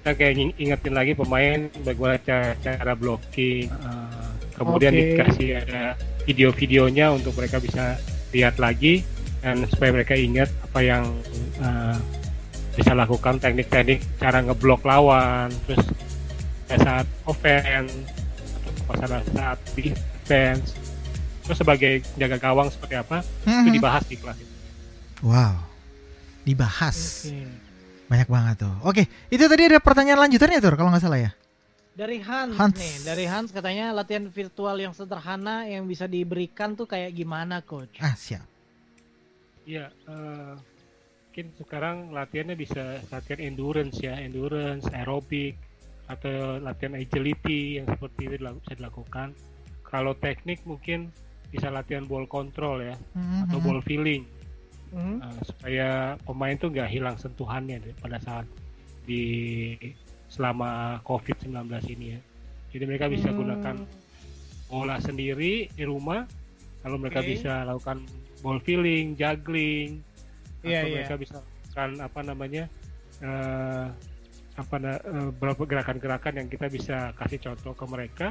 kita 0.00 0.10
kayak 0.12 0.32
ing- 0.34 0.56
ingetin 0.58 0.92
lagi 0.92 1.12
pemain 1.12 1.60
bagaimana 1.78 2.16
cara, 2.18 2.56
cara 2.56 2.92
blocking 2.94 3.68
eh, 3.68 4.28
kemudian 4.56 4.90
Oke. 4.90 5.00
dikasih 5.12 5.48
ada 5.58 5.82
video-videonya 6.24 7.12
untuk 7.12 7.36
mereka 7.36 7.60
bisa 7.60 8.00
lihat 8.30 8.56
lagi 8.56 9.04
dan 9.40 9.64
supaya 9.66 9.92
mereka 9.92 10.16
ingat 10.16 10.48
apa 10.62 10.80
yang 10.80 11.04
eh, 11.58 11.96
bisa 12.72 12.94
lakukan 12.94 13.36
teknik-teknik 13.36 14.00
cara 14.16 14.40
ngeblok 14.40 14.80
lawan 14.82 15.52
terus 15.64 15.84
saat 16.70 17.04
offense 17.24 17.92
atau 18.56 18.72
pada 18.88 19.20
saat 19.26 19.58
defense 19.74 20.72
terus 21.42 21.58
sebagai 21.58 21.98
jaga 22.14 22.38
gawang 22.38 22.70
seperti 22.70 22.94
apa 22.94 23.20
itu 23.20 23.50
Mhm. 23.50 23.74
dibahas 23.74 24.04
di 24.06 24.16
kelas 24.16 24.38
itu. 24.38 24.54
Wow. 25.20 25.60
Dibahas. 26.40 27.26
Oke. 27.26 27.44
Banyak 28.10 28.26
banget 28.26 28.66
tuh. 28.66 28.74
Oke, 28.82 29.06
itu 29.30 29.44
tadi 29.46 29.70
ada 29.70 29.78
pertanyaan 29.78 30.26
lanjutannya 30.26 30.58
tuh 30.58 30.74
kalau 30.74 30.90
nggak 30.90 31.04
salah 31.06 31.20
ya. 31.22 31.30
Dari 31.94 32.18
Hans, 32.18 32.58
Hans. 32.58 32.74
nih, 32.74 32.94
dari 33.06 33.24
Hans 33.30 33.50
katanya 33.54 33.94
latihan 33.94 34.26
virtual 34.26 34.74
yang 34.82 34.90
sederhana 34.90 35.68
yang 35.70 35.86
bisa 35.86 36.10
diberikan 36.10 36.74
tuh 36.74 36.90
kayak 36.90 37.14
gimana, 37.14 37.62
Coach? 37.62 38.02
Ah, 38.02 38.18
siap. 38.18 38.42
Iya, 39.62 39.94
eh, 39.94 40.54
mungkin 41.30 41.46
sekarang 41.54 42.10
latihannya 42.10 42.56
bisa 42.58 42.98
latihan 43.14 43.38
endurance 43.38 44.02
ya, 44.02 44.18
endurance, 44.18 44.90
aerobik, 44.90 45.54
atau 46.10 46.58
latihan 46.58 46.98
agility 46.98 47.78
yang 47.78 47.86
seperti 47.86 48.26
itu 48.26 48.36
bisa 48.42 48.74
dilakukan. 48.74 49.28
Kalau 49.86 50.18
teknik 50.18 50.66
mungkin 50.66 51.14
bisa 51.54 51.70
latihan 51.70 52.06
ball 52.06 52.26
control 52.26 52.82
ya, 52.82 52.96
atau 53.46 53.58
Mhm. 53.62 53.66
ball 53.66 53.82
feeling, 53.86 54.26
Mhm. 54.90 55.16
eh, 55.22 55.40
supaya 55.46 55.88
pemain 56.26 56.56
tuh 56.58 56.70
nggak 56.74 56.90
hilang 56.90 57.16
sentuhannya 57.16 57.78
deh 57.78 57.94
pada 57.98 58.18
saat 58.18 58.46
di 59.06 59.22
selama 60.30 60.98
COVID-19 61.02 61.54
ini 61.90 62.06
ya. 62.14 62.20
Jadi 62.70 62.84
mereka 62.86 63.10
bisa 63.10 63.34
Hmm. 63.34 63.38
gunakan 63.42 63.76
bola 64.70 64.96
sendiri 65.02 65.66
di 65.74 65.82
rumah, 65.82 66.22
lalu 66.86 66.96
mereka 67.06 67.20
Oke. 67.22 67.34
bisa 67.34 67.66
lakukan 67.66 68.06
ball 68.38 68.62
feeling, 68.62 69.18
juggling, 69.18 69.98
Iya, 70.62 70.86
atau 70.86 70.88
iya. 70.88 70.94
mereka 71.02 71.14
bisa 71.18 71.34
lakukan 71.42 71.90
apa 71.98 72.20
namanya 72.22 72.64
eh, 73.20 73.86
apa 74.56 74.74
eh, 74.80 75.28
beberapa 75.36 75.68
gerakan-gerakan 75.68 76.40
yang 76.40 76.48
kita 76.48 76.66
bisa 76.72 77.12
kasih 77.18 77.36
contoh 77.42 77.74
ke 77.76 77.84
mereka, 77.84 78.28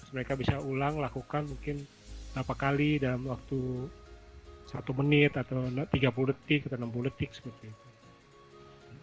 terus 0.00 0.10
mereka 0.16 0.32
bisa 0.34 0.58
ulang 0.58 0.98
lakukan 0.98 1.46
mungkin 1.46 1.84
berapa 2.32 2.54
kali 2.56 2.98
dalam 2.98 3.28
waktu 3.28 3.86
satu 4.72 4.90
menit 4.94 5.32
atau 5.34 5.68
30 5.68 5.92
detik 6.26 6.66
atau 6.66 6.76
60 6.78 7.06
detik 7.06 7.30
seperti 7.30 7.68
itu. 7.68 7.86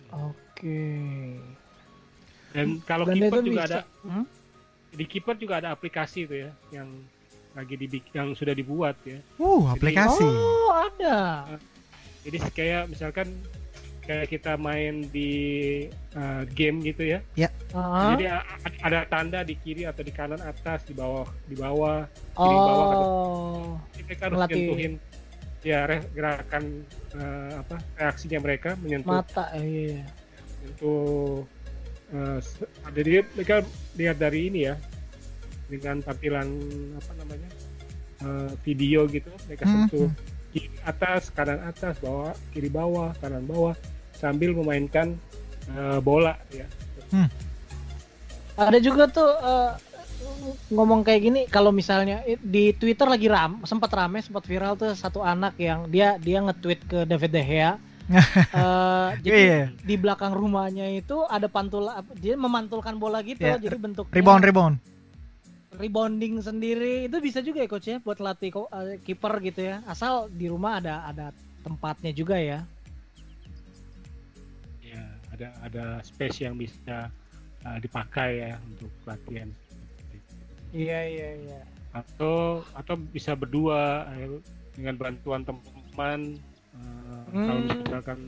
Oke. 0.10 0.82
Dan 2.50 2.82
kalau 2.84 3.06
Dan 3.06 3.16
kiper 3.16 3.30
itu 3.38 3.48
juga 3.48 3.62
bisa- 3.62 3.70
ada 3.70 3.80
Hmm? 4.02 4.26
di 4.90 5.06
kiper 5.06 5.36
juga 5.38 5.54
ada 5.56 5.70
aplikasi 5.70 6.26
itu 6.26 6.36
ya 6.40 6.52
yang 6.74 6.90
lagi 7.52 7.76
dibik 7.76 8.10
yang 8.10 8.34
sudah 8.34 8.52
dibuat 8.52 8.98
ya. 9.04 9.22
Uh, 9.38 9.70
aplikasi. 9.70 10.26
Oh, 10.26 10.74
ada. 10.74 11.46
Jadi 12.20 12.38
kayak 12.52 12.90
misalkan 12.90 13.30
kayak 14.02 14.26
kita 14.28 14.58
main 14.58 15.06
di 15.08 15.30
uh, 16.14 16.42
game 16.50 16.82
gitu 16.82 17.06
ya. 17.08 17.22
Ah. 17.70 18.18
Jadi 18.18 18.26
a- 18.28 18.42
a- 18.42 18.82
ada 18.82 19.00
tanda 19.06 19.40
di 19.42 19.54
kiri 19.54 19.86
atau 19.86 20.02
di 20.02 20.10
kanan 20.10 20.42
atas 20.42 20.82
di 20.84 20.98
bawah 20.98 21.30
di 21.46 21.54
bawah. 21.54 22.10
bawah 22.34 22.90
Oh. 22.90 23.78
Jadi 23.94 24.02
mereka 24.04 24.24
harus 24.26 24.38
Melatih. 24.40 24.58
nyentuhin 24.58 24.94
ya 25.60 25.84
gerakan 26.16 26.88
uh, 27.14 27.60
apa 27.60 27.76
reaksinya 28.00 28.40
mereka 28.40 28.80
menyentuh 28.80 29.20
Mata, 29.20 29.52
eh, 29.60 29.64
iya. 29.92 30.04
menyentuh 30.64 31.44
uh, 32.16 32.40
se- 32.40 32.72
jadi 32.96 33.28
mereka 33.36 33.68
lihat 34.00 34.18
dari 34.18 34.48
ini 34.48 34.72
ya 34.72 34.76
dengan 35.68 36.00
tampilan 36.00 36.48
apa 36.96 37.12
namanya 37.20 37.50
uh, 38.24 38.52
video 38.64 39.04
gitu 39.06 39.28
mereka 39.46 39.68
Hmm, 39.68 39.86
sentuh 39.86 40.08
kiri 40.50 40.72
atas 40.82 41.30
kanan 41.30 41.60
atas 41.62 42.00
bawah 42.02 42.34
kiri 42.50 42.72
bawah 42.72 43.14
kanan 43.20 43.44
bawah 43.46 43.76
sambil 44.18 44.56
memainkan 44.56 45.14
uh, 45.76 46.00
bola 46.00 46.40
ya. 46.50 46.66
Ada 48.60 48.76
juga 48.84 49.08
tuh 49.08 49.30
eh, 49.40 49.72
ngomong 50.68 51.02
kayak 51.02 51.22
gini 51.24 51.42
kalau 51.46 51.72
misalnya 51.72 52.22
i- 52.24 52.38
di 52.38 52.72
Twitter 52.72 53.06
lagi 53.06 53.26
ram 53.26 53.64
sempat 53.64 53.90
rame 53.90 54.20
sempat 54.20 54.44
viral 54.44 54.76
tuh 54.76 54.92
satu 54.94 55.20
anak 55.20 55.56
yang 55.58 55.88
dia 55.88 56.16
dia 56.18 56.40
nge-tweet 56.40 56.80
ke 56.84 57.00
David 57.04 57.32
De 57.32 57.44
Gea 57.44 57.74
Eh, 58.52 59.10
jadi 59.22 59.38
Iya. 59.38 59.66
di 59.80 59.96
belakang 59.96 60.34
rumahnya 60.34 60.90
itu 60.90 61.22
ada 61.24 61.46
pantul 61.46 61.86
dia 62.16 62.34
memantulkan 62.34 62.98
bola 62.98 63.22
gitu 63.22 63.38
Iya, 63.40 63.56
jadi 63.56 63.78
bentuknya 63.78 64.12
Rebound, 64.12 64.44
rebound. 64.44 64.76
rebounding 65.72 66.38
sendiri 66.40 67.06
itu 67.06 67.18
bisa 67.18 67.40
juga 67.40 67.62
ya 67.62 67.70
coach 67.70 67.88
ya 67.88 67.98
buat 68.00 68.18
latih 68.18 68.50
eh, 68.52 68.98
kiper 69.00 69.34
gitu 69.40 69.62
ya 69.64 69.86
asal 69.86 70.26
di 70.28 70.46
rumah 70.46 70.78
ada 70.78 71.06
ada 71.06 71.26
tempatnya 71.62 72.10
juga 72.10 72.36
ya 72.36 72.66
ya 74.82 75.02
ada 75.30 75.48
ada 75.62 75.86
space 76.02 76.42
yang 76.42 76.56
bisa 76.56 77.08
uh, 77.62 77.78
dipakai 77.78 78.30
ya 78.44 78.58
untuk 78.66 78.90
latihan 79.06 79.50
iya 80.72 81.00
iya 81.06 81.30
iya 81.40 81.60
atau 81.90 82.62
atau 82.72 82.96
bisa 82.96 83.34
berdua 83.34 84.06
eh, 84.14 84.38
dengan 84.78 84.96
bantuan 84.96 85.42
teman 85.42 86.38
eh, 86.78 87.24
kalau 87.30 87.60
Hmm. 87.60 87.82
misalkan 87.82 88.20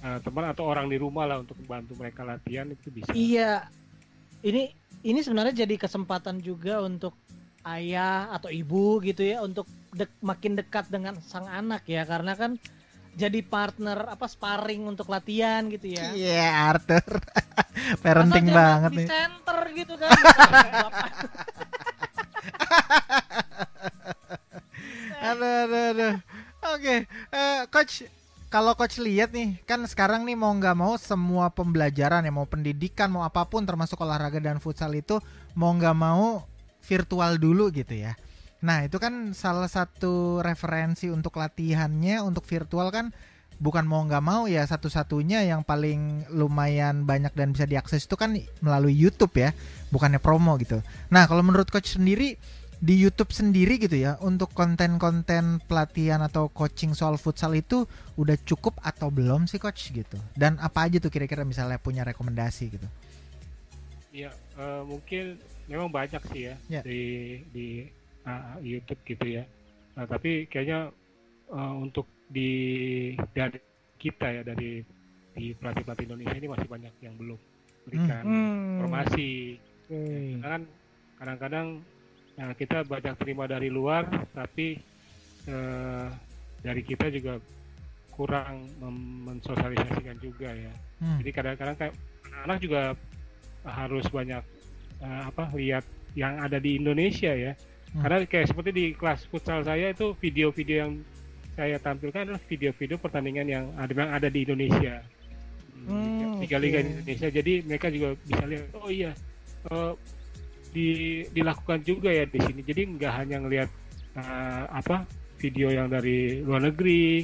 eh, 0.00 0.18
teman 0.20 0.44
atau 0.46 0.64
orang 0.64 0.86
di 0.86 0.96
rumah 0.96 1.24
lah 1.24 1.40
untuk 1.40 1.56
membantu 1.64 1.96
mereka 1.96 2.20
latihan 2.22 2.68
itu 2.68 2.88
bisa 2.88 3.10
Iya. 3.10 3.68
Ini 4.44 4.68
ini 5.02 5.20
sebenarnya 5.20 5.64
jadi 5.64 5.80
kesempatan 5.80 6.40
juga 6.40 6.84
untuk 6.84 7.16
ayah 7.64 8.28
atau 8.28 8.52
ibu 8.52 9.00
gitu 9.00 9.24
ya 9.24 9.40
untuk 9.40 9.64
dek- 9.90 10.20
makin 10.20 10.52
dekat 10.52 10.92
dengan 10.92 11.16
sang 11.24 11.48
anak 11.48 11.88
ya 11.88 12.04
karena 12.04 12.36
kan 12.36 12.60
jadi 13.14 13.40
partner 13.46 14.14
apa 14.14 14.26
sparring 14.26 14.84
untuk 14.90 15.06
latihan 15.08 15.64
gitu 15.70 15.94
ya. 15.94 16.10
Iya, 16.12 16.74
Arthur. 16.74 17.22
Parenting 18.04 18.50
jangan 18.50 18.58
banget 18.58 18.90
di 18.90 18.96
nih. 18.98 19.08
center 19.08 19.58
gitu 19.74 19.94
kan. 19.98 20.10
Aduh, 25.24 25.56
aduh, 25.66 25.84
aduh. 25.96 26.14
Oke, 26.76 26.94
eh, 27.08 27.60
coach. 27.72 28.04
Kalau 28.52 28.70
coach 28.78 29.02
lihat 29.02 29.34
nih, 29.34 29.58
kan 29.66 29.82
sekarang 29.82 30.22
nih 30.22 30.38
mau 30.38 30.54
nggak 30.54 30.76
mau 30.78 30.94
semua 30.94 31.50
pembelajaran 31.50 32.22
ya 32.22 32.30
mau 32.30 32.46
pendidikan 32.46 33.10
mau 33.10 33.26
apa 33.26 33.42
pun 33.50 33.66
termasuk 33.66 33.98
olahraga 33.98 34.38
dan 34.38 34.62
futsal 34.62 34.94
itu 34.94 35.18
mau 35.58 35.74
nggak 35.74 35.96
mau 35.96 36.46
virtual 36.86 37.34
dulu 37.34 37.74
gitu 37.74 37.98
ya. 37.98 38.14
Nah 38.64 38.88
itu 38.88 38.96
kan 38.96 39.36
salah 39.36 39.68
satu 39.68 40.40
referensi 40.40 41.12
untuk 41.12 41.36
latihannya 41.36 42.24
untuk 42.24 42.48
virtual 42.48 42.88
kan 42.88 43.12
bukan 43.60 43.84
mau 43.86 44.02
nggak 44.02 44.24
mau 44.24 44.48
ya 44.50 44.64
satu-satunya 44.66 45.46
yang 45.46 45.62
paling 45.62 46.26
lumayan 46.32 47.04
banyak 47.06 47.30
dan 47.36 47.52
bisa 47.52 47.68
diakses 47.68 48.08
itu 48.08 48.16
kan 48.16 48.34
melalui 48.64 48.96
YouTube 48.96 49.36
ya, 49.36 49.52
bukannya 49.92 50.18
promo 50.18 50.56
gitu. 50.58 50.80
Nah 51.12 51.28
kalau 51.28 51.44
menurut 51.44 51.68
coach 51.68 51.94
sendiri 52.00 52.40
di 52.84 53.00
YouTube 53.00 53.32
sendiri 53.32 53.80
gitu 53.80 53.96
ya 53.96 54.20
untuk 54.20 54.52
konten-konten 54.52 55.62
pelatihan 55.64 56.20
atau 56.20 56.52
coaching 56.52 56.92
soal 56.92 57.16
futsal 57.16 57.54
itu 57.56 57.88
udah 58.20 58.36
cukup 58.44 58.76
atau 58.84 59.08
belum 59.08 59.46
sih 59.48 59.56
coach 59.56 59.88
gitu 59.88 60.20
dan 60.36 60.60
apa 60.60 60.84
aja 60.90 61.00
tuh 61.00 61.08
kira-kira 61.08 61.48
misalnya 61.48 61.80
punya 61.80 62.04
rekomendasi 62.04 62.64
gitu 62.76 62.88
Iya, 64.14 64.30
eh, 64.54 64.82
mungkin 64.86 65.40
memang 65.66 65.88
banyak 65.88 66.22
sih 66.30 66.42
ya, 66.46 66.54
Ya. 66.70 66.80
di 66.86 67.00
di 67.50 67.66
uh, 68.28 68.56
YouTube 68.60 69.00
gitu 69.04 69.40
ya. 69.40 69.44
Nah, 69.94 70.04
tapi 70.10 70.50
kayaknya 70.50 70.90
eh, 71.54 71.74
untuk 71.78 72.10
di 72.26 72.50
dari 73.30 73.62
kita 73.94 74.26
ya 74.26 74.42
dari 74.42 74.82
di 75.34 75.54
pelatih 75.54 75.86
pelatih 75.86 76.04
Indonesia 76.10 76.34
ini 76.34 76.48
masih 76.50 76.66
banyak 76.66 76.94
yang 76.98 77.14
belum 77.14 77.38
berikan 77.86 78.22
Hmm. 78.26 78.82
informasi. 78.82 79.60
Oke. 79.86 80.40
Karena 80.40 80.48
kan 80.50 80.62
kadang-kadang 81.20 81.66
ya, 82.34 82.46
kita 82.58 82.78
banyak 82.82 83.14
terima 83.22 83.44
dari 83.46 83.68
luar, 83.70 84.08
tapi 84.34 84.82
eh, 85.46 86.06
dari 86.64 86.82
kita 86.82 87.12
juga 87.12 87.38
kurang 88.14 88.66
mensosialisasikan 89.26 90.16
juga 90.22 90.50
ya. 90.54 90.72
Hmm. 91.02 91.18
Jadi 91.22 91.30
kadang-kadang 91.34 91.76
kayak 91.78 91.94
anak-anak 92.30 92.58
juga 92.62 92.82
harus 93.64 94.06
banyak 94.12 94.44
uh, 95.02 95.22
apa 95.32 95.50
lihat 95.56 95.84
yang 96.14 96.38
ada 96.38 96.62
di 96.62 96.78
Indonesia 96.78 97.34
ya. 97.34 97.52
Hmm. 97.94 98.02
Karena 98.02 98.16
kayak 98.26 98.46
seperti 98.50 98.70
di 98.74 98.86
kelas 98.98 99.30
futsal 99.30 99.62
saya 99.62 99.94
itu 99.94 100.18
video-video 100.18 100.76
yang 100.82 100.92
saya 101.54 101.78
tampilkan 101.78 102.26
adalah 102.26 102.42
video-video 102.50 102.98
pertandingan 102.98 103.46
yang 103.46 103.64
ada 103.78 103.92
yang 103.94 104.10
ada 104.10 104.26
di 104.26 104.42
Indonesia. 104.42 104.98
Hmm, 105.84 106.42
tiga 106.42 106.58
okay. 106.58 106.64
liga 106.66 106.78
di 106.82 106.90
Indonesia. 106.90 107.28
Jadi 107.30 107.52
mereka 107.62 107.86
juga 107.94 108.08
bisa 108.26 108.44
lihat 108.50 108.66
oh 108.74 108.90
iya 108.90 109.12
uh, 109.70 109.94
di 110.74 111.22
dilakukan 111.30 111.86
juga 111.86 112.10
ya 112.10 112.26
di 112.26 112.38
sini. 112.42 112.60
Jadi 112.66 112.82
nggak 112.98 113.12
hanya 113.14 113.36
ngelihat 113.46 113.70
uh, 114.18 114.64
apa 114.74 115.06
video 115.38 115.70
yang 115.70 115.86
dari 115.86 116.42
luar 116.42 116.66
negeri, 116.66 117.22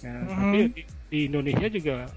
ya, 0.00 0.16
hmm. 0.16 0.28
tapi 0.32 0.58
di, 0.70 0.82
di 1.12 1.18
Indonesia 1.28 1.68
juga 1.68 2.08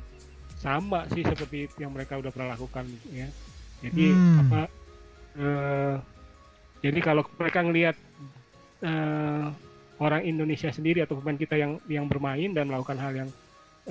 sama 0.61 1.03
sih 1.11 1.25
seperti 1.25 1.67
yang 1.81 1.91
mereka 1.91 2.15
udah 2.15 2.31
pernah 2.31 2.55
lakukan 2.55 2.87
ya. 3.11 3.27
Jadi 3.83 4.05
hmm. 4.07 4.39
apa? 4.47 4.61
Uh, 5.35 5.95
jadi 6.79 6.99
kalau 7.03 7.23
mereka 7.35 7.59
ngelihat 7.59 7.95
uh, 8.83 9.51
orang 9.99 10.23
Indonesia 10.23 10.71
sendiri 10.71 11.03
atau 11.03 11.19
pemain 11.19 11.35
kita 11.35 11.59
yang 11.59 11.75
yang 11.91 12.07
bermain 12.07 12.55
dan 12.55 12.71
melakukan 12.71 12.99
hal 12.99 13.11
yang 13.25 13.29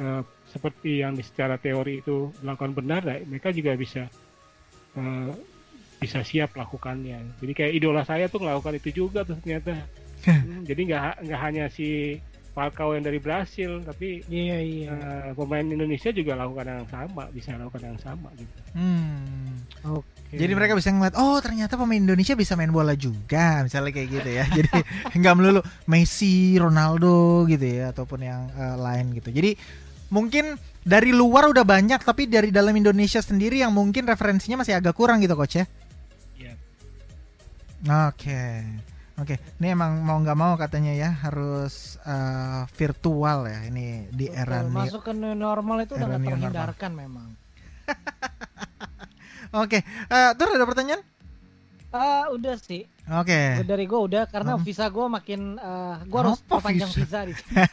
uh, 0.01 0.23
seperti 0.49 1.05
yang 1.05 1.13
secara 1.21 1.61
teori 1.61 2.01
itu 2.01 2.33
melakukan 2.41 2.73
benar, 2.73 3.05
ya, 3.05 3.21
mereka 3.29 3.53
juga 3.53 3.77
bisa 3.77 4.09
uh, 4.97 5.31
bisa 6.01 6.25
siap 6.25 6.57
lakukannya. 6.57 7.37
Jadi 7.43 7.53
kayak 7.53 7.73
idola 7.77 8.03
saya 8.09 8.31
tuh 8.31 8.41
melakukan 8.41 8.81
itu 8.81 9.05
juga 9.05 9.27
tuh 9.27 9.37
ternyata. 9.45 9.85
hmm, 10.25 10.65
jadi 10.69 10.81
nggak 10.89 11.03
nggak 11.29 11.41
hanya 11.45 11.65
si 11.69 12.19
Falcao 12.57 12.97
yang 12.97 13.05
dari 13.07 13.21
Brasil, 13.21 13.85
tapi 13.85 14.25
iya 14.33 14.59
iya 14.59 14.91
uh, 14.91 15.31
pemain 15.37 15.63
Indonesia 15.63 16.09
juga 16.11 16.35
lakukan 16.35 16.67
yang 16.67 16.89
sama, 16.89 17.29
bisa 17.31 17.55
lakukan 17.55 17.85
yang 17.85 17.99
sama 18.01 18.33
gitu. 18.35 18.59
Hmm. 18.73 19.61
Oke. 19.85 20.03
Okay. 20.03 20.18
Jadi 20.29 20.53
mereka 20.53 20.77
bisa 20.77 20.93
ngeliat, 20.93 21.17
oh 21.17 21.41
ternyata 21.41 21.81
pemain 21.81 21.97
Indonesia 21.97 22.37
bisa 22.37 22.53
main 22.53 22.69
bola 22.69 22.93
juga, 22.93 23.65
misalnya 23.65 23.97
kayak 23.97 24.09
gitu 24.13 24.29
ya. 24.29 24.45
Jadi 24.61 24.71
nggak 25.17 25.35
melulu 25.41 25.61
Messi, 25.89 26.61
Ronaldo 26.61 27.49
gitu 27.49 27.65
ya, 27.65 27.97
ataupun 27.97 28.21
yang 28.21 28.53
uh, 28.53 28.77
lain 28.77 29.17
gitu. 29.17 29.33
Jadi 29.33 29.57
mungkin 30.13 30.61
dari 30.85 31.17
luar 31.17 31.49
udah 31.49 31.65
banyak, 31.65 32.05
tapi 32.05 32.29
dari 32.29 32.53
dalam 32.53 32.77
Indonesia 32.77 33.25
sendiri 33.25 33.65
yang 33.65 33.73
mungkin 33.73 34.05
referensinya 34.05 34.61
masih 34.61 34.77
agak 34.77 34.93
kurang 34.93 35.25
gitu, 35.25 35.33
coach 35.33 35.65
ya. 35.65 35.65
Iya. 36.37 36.53
Yeah. 36.53 38.07
Oke. 38.13 38.29
Okay. 38.29 38.57
Oke, 39.19 39.35
okay. 39.35 39.59
ini 39.59 39.75
emang 39.75 39.99
mau 40.07 40.15
nggak 40.23 40.39
mau 40.39 40.55
katanya 40.55 40.95
ya 40.95 41.11
harus 41.11 41.99
uh, 42.07 42.71
virtual 42.71 43.51
ya 43.51 43.67
ini 43.67 44.07
di 44.15 44.31
era 44.31 44.63
masuk 44.63 45.03
ke 45.03 45.11
new 45.11 45.35
normal 45.35 45.83
itu 45.83 45.99
udah 45.99 46.07
nggak 46.07 46.23
terhindarkan 46.23 46.91
memang. 46.95 47.29
Oke, 49.49 49.81
okay. 49.81 50.13
uh, 50.13 50.31
eh, 50.31 50.31
terus 50.37 50.53
ada 50.57 50.69
pertanyaan? 50.69 51.01
Uh, 51.89 52.37
udah 52.37 52.61
sih. 52.61 52.85
Oke. 53.09 53.33
Okay. 53.33 53.65
Dari 53.65 53.89
gue 53.89 53.97
udah 53.97 54.29
karena 54.29 54.61
hmm. 54.61 54.65
visa 54.69 54.93
gue 54.93 55.07
makin 55.09 55.57
uh, 55.57 55.97
eh, 55.97 56.05
gue 56.05 56.19
harus 56.21 56.45
perpanjang 56.45 56.93
visa, 56.93 57.01
visa 57.01 57.19
di 57.25 57.33
Oke, 57.33 57.65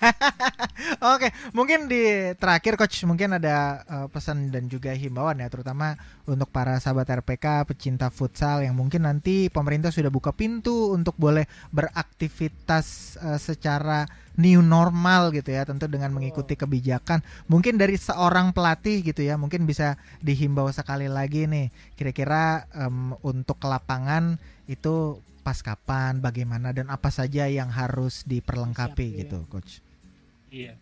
okay. 1.04 1.30
mungkin 1.52 1.92
di 1.92 2.32
terakhir 2.40 2.80
coach 2.80 3.04
mungkin 3.04 3.36
ada 3.36 3.84
uh, 3.84 4.08
pesan 4.08 4.56
dan 4.56 4.72
juga 4.72 4.96
himbauan 4.96 5.44
ya 5.44 5.52
terutama 5.52 6.00
untuk 6.24 6.48
para 6.48 6.80
sahabat 6.80 7.12
RPK 7.20 7.68
pecinta 7.68 8.08
futsal 8.08 8.64
yang 8.64 8.80
mungkin 8.80 9.04
nanti 9.04 9.52
pemerintah 9.52 9.92
sudah 9.92 10.08
buka 10.08 10.32
pintu 10.32 10.96
untuk 10.96 11.20
boleh 11.20 11.44
beraktivitas 11.76 13.20
uh, 13.20 13.36
secara 13.36 14.08
new 14.36 14.60
normal 14.64 15.32
gitu 15.32 15.52
ya 15.52 15.64
tentu 15.64 15.88
dengan 15.88 16.12
mengikuti 16.12 16.56
kebijakan. 16.56 17.24
Mungkin 17.48 17.80
dari 17.80 17.96
seorang 17.96 18.52
pelatih 18.52 19.04
gitu 19.04 19.24
ya 19.24 19.36
mungkin 19.36 19.68
bisa 19.68 20.00
dihimbau 20.24 20.70
sekali 20.72 21.08
lagi 21.08 21.48
nih 21.48 21.72
kira-kira 21.96 22.68
um, 22.76 23.16
untuk 23.24 23.60
ke 23.60 23.68
lapangan 23.68 24.40
itu 24.66 25.20
pas 25.46 25.62
kapan 25.62 26.18
bagaimana 26.18 26.74
dan 26.74 26.90
apa 26.90 27.14
saja 27.14 27.46
yang 27.46 27.70
harus 27.70 28.26
diperlengkapi 28.26 29.08
Siap, 29.14 29.20
gitu 29.22 29.38
coach. 29.48 29.80
Iya. 30.50 30.74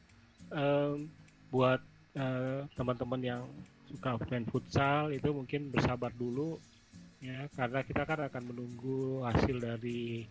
Um, 0.54 1.12
buat 1.52 1.82
uh, 2.16 2.64
teman-teman 2.78 3.22
yang 3.22 3.44
suka 3.90 4.18
main 4.32 4.48
futsal 4.50 5.14
itu 5.14 5.30
mungkin 5.30 5.70
bersabar 5.70 6.10
dulu 6.16 6.58
ya 7.22 7.46
karena 7.56 7.80
kita 7.86 8.04
kan 8.04 8.20
akan 8.26 8.44
menunggu 8.52 9.24
hasil 9.24 9.62
dari 9.62 10.28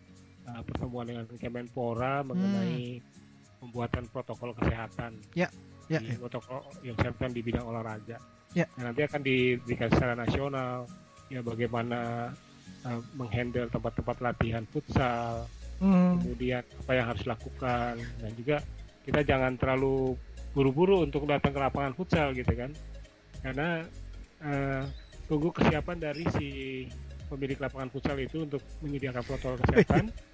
uh, 0.48 0.62
pertemuan 0.66 1.04
dengan 1.06 1.24
Kemenpora 1.28 2.22
mengenai 2.26 2.98
hmm. 2.98 3.60
pembuatan 3.62 4.04
protokol 4.10 4.54
kesehatan. 4.56 5.18
Ya. 5.36 5.48
Ya, 5.90 5.98
di 5.98 6.14
ya. 6.14 6.18
protokol 6.18 6.62
yang 6.86 6.96
siapkan 6.96 7.30
di 7.34 7.42
bidang 7.42 7.66
olahraga. 7.66 8.16
Ya. 8.56 8.64
Nah, 8.78 8.90
nanti 8.90 9.02
akan 9.04 9.20
diberikan 9.20 9.88
secara 9.92 10.14
nasional 10.14 10.86
ya 11.32 11.40
bagaimana 11.40 12.30
uh, 12.84 13.00
menghandle 13.16 13.68
tempat-tempat 13.72 14.16
latihan 14.20 14.64
futsal, 14.68 15.48
hmm. 15.80 16.22
kemudian 16.22 16.62
apa 16.84 16.92
yang 16.92 17.06
harus 17.08 17.22
dilakukan 17.24 17.94
dan 18.20 18.30
juga 18.36 18.56
kita 19.02 19.20
jangan 19.26 19.56
terlalu 19.58 20.14
buru-buru 20.52 21.02
untuk 21.02 21.24
datang 21.24 21.56
ke 21.56 21.60
lapangan 21.60 21.96
futsal 21.96 22.36
gitu 22.36 22.52
kan, 22.52 22.70
karena 23.40 23.82
uh, 24.44 24.84
tunggu 25.26 25.48
kesiapan 25.56 25.96
dari 25.96 26.24
si 26.36 26.48
pemilik 27.32 27.56
lapangan 27.56 27.88
futsal 27.88 28.20
itu 28.20 28.44
untuk 28.44 28.60
menyediakan 28.84 29.24
protokol 29.24 29.56
kesehatan 29.64 30.12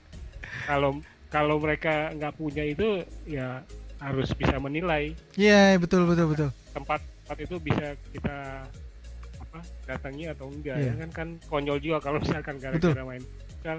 kalau 0.66 1.00
kalau 1.28 1.56
mereka 1.60 2.12
nggak 2.16 2.34
punya 2.36 2.64
itu 2.64 3.04
ya 3.28 3.62
harus 3.98 4.30
bisa 4.34 4.56
menilai. 4.56 5.12
Iya 5.34 5.74
yeah, 5.74 5.80
betul 5.80 6.06
betul 6.08 6.32
betul. 6.32 6.48
Tempat 6.72 7.00
tempat 7.02 7.38
itu 7.44 7.56
bisa 7.60 7.86
kita 8.14 8.64
apa 9.38 9.58
datangi 9.84 10.24
atau 10.32 10.48
enggak 10.48 10.76
yeah. 10.80 10.94
ya 10.94 11.00
kan 11.04 11.10
kan 11.12 11.28
konyol 11.48 11.78
juga 11.80 11.98
kalau 12.00 12.18
misalkan 12.22 12.56
gara-gara 12.56 13.02
main 13.04 13.22
futsal. 13.22 13.78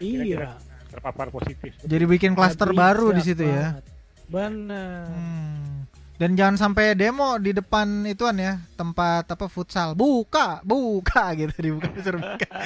Iya. 0.00 0.56
Terpapar 0.90 1.30
positif. 1.30 1.70
Jadi 1.86 2.04
bikin 2.08 2.34
klaster 2.34 2.74
baru 2.74 3.14
di 3.14 3.22
situ 3.22 3.46
ya. 3.46 3.78
Benar. 4.26 5.06
Hmm. 5.06 5.86
Dan 6.20 6.36
jangan 6.36 6.56
sampai 6.60 6.92
demo 6.92 7.40
di 7.40 7.56
depan 7.56 8.04
ituan 8.04 8.36
ya 8.36 8.60
tempat 8.76 9.24
apa 9.24 9.48
futsal 9.48 9.96
buka 9.96 10.60
buka 10.66 11.32
gitu 11.38 11.54
dibuka 11.62 11.88
disuruh 11.94 12.20
buka. 12.20 12.50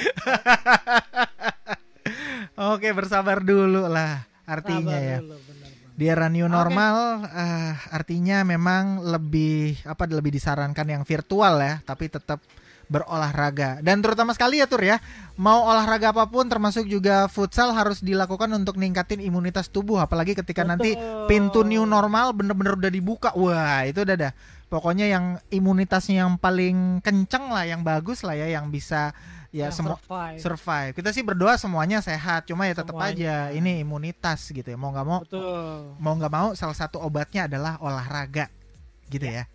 Oke, 2.55 2.95
bersabar 2.95 3.43
dulu 3.43 3.91
lah 3.91 4.23
artinya 4.47 4.95
Sabar 4.95 5.11
ya. 5.11 5.19
Dulu, 5.19 5.37
Di 5.95 6.11
era 6.11 6.27
new 6.27 6.47
normal 6.51 7.23
okay. 7.23 7.31
uh, 7.31 7.39
eh, 7.39 7.73
artinya 7.91 8.43
memang 8.43 8.99
lebih 8.99 9.79
apa 9.87 10.07
lebih 10.11 10.35
disarankan 10.35 10.87
yang 10.87 11.03
virtual 11.07 11.55
ya, 11.59 11.79
tapi 11.87 12.11
tetap 12.11 12.43
berolahraga. 12.87 13.81
Dan 13.81 13.99
terutama 13.99 14.31
sekali 14.31 14.61
ya 14.61 14.69
Tur 14.69 14.83
ya, 14.85 15.01
mau 15.35 15.65
olahraga 15.67 16.13
apa 16.13 16.29
pun 16.29 16.45
termasuk 16.45 16.85
juga 16.85 17.25
futsal 17.27 17.73
harus 17.73 17.99
dilakukan 17.99 18.51
untuk 18.53 18.77
ningkatin 18.77 19.19
imunitas 19.23 19.67
tubuh 19.73 19.99
apalagi 20.03 20.37
ketika 20.37 20.63
Betul. 20.63 20.71
nanti 20.71 20.91
pintu 21.25 21.65
new 21.65 21.83
normal 21.83 22.31
bener-bener 22.31 22.77
udah 22.77 22.91
dibuka. 22.91 23.29
Wah, 23.35 23.83
itu 23.87 24.05
udah 24.05 24.29
dah. 24.29 24.33
Pokoknya 24.65 25.05
yang 25.07 25.37
imunitasnya 25.53 26.25
yang 26.25 26.41
paling 26.41 26.99
kenceng 27.05 27.53
lah, 27.53 27.69
yang 27.69 27.85
bagus 27.85 28.25
lah 28.25 28.33
ya, 28.33 28.49
yang 28.49 28.73
bisa 28.73 29.13
ya 29.55 29.71
semua 29.71 29.95
survive. 29.95 30.39
survive. 30.43 30.91
Kita 30.99 31.09
sih 31.15 31.23
berdoa 31.23 31.55
semuanya 31.55 32.03
sehat, 32.03 32.43
cuma 32.43 32.67
ya 32.67 32.75
tetap 32.75 32.99
aja 32.99 33.55
ini 33.55 33.79
imunitas 33.79 34.51
gitu 34.51 34.67
ya. 34.67 34.75
Mau 34.75 34.91
nggak 34.91 35.07
mau, 35.07 35.19
Betul. 35.23 35.95
mau 35.95 36.13
nggak 36.19 36.33
mau 36.33 36.47
salah 36.59 36.75
satu 36.75 36.99
obatnya 36.99 37.47
adalah 37.47 37.79
olahraga, 37.79 38.51
gitu 39.07 39.23
ya. 39.23 39.47
ya. 39.47 39.53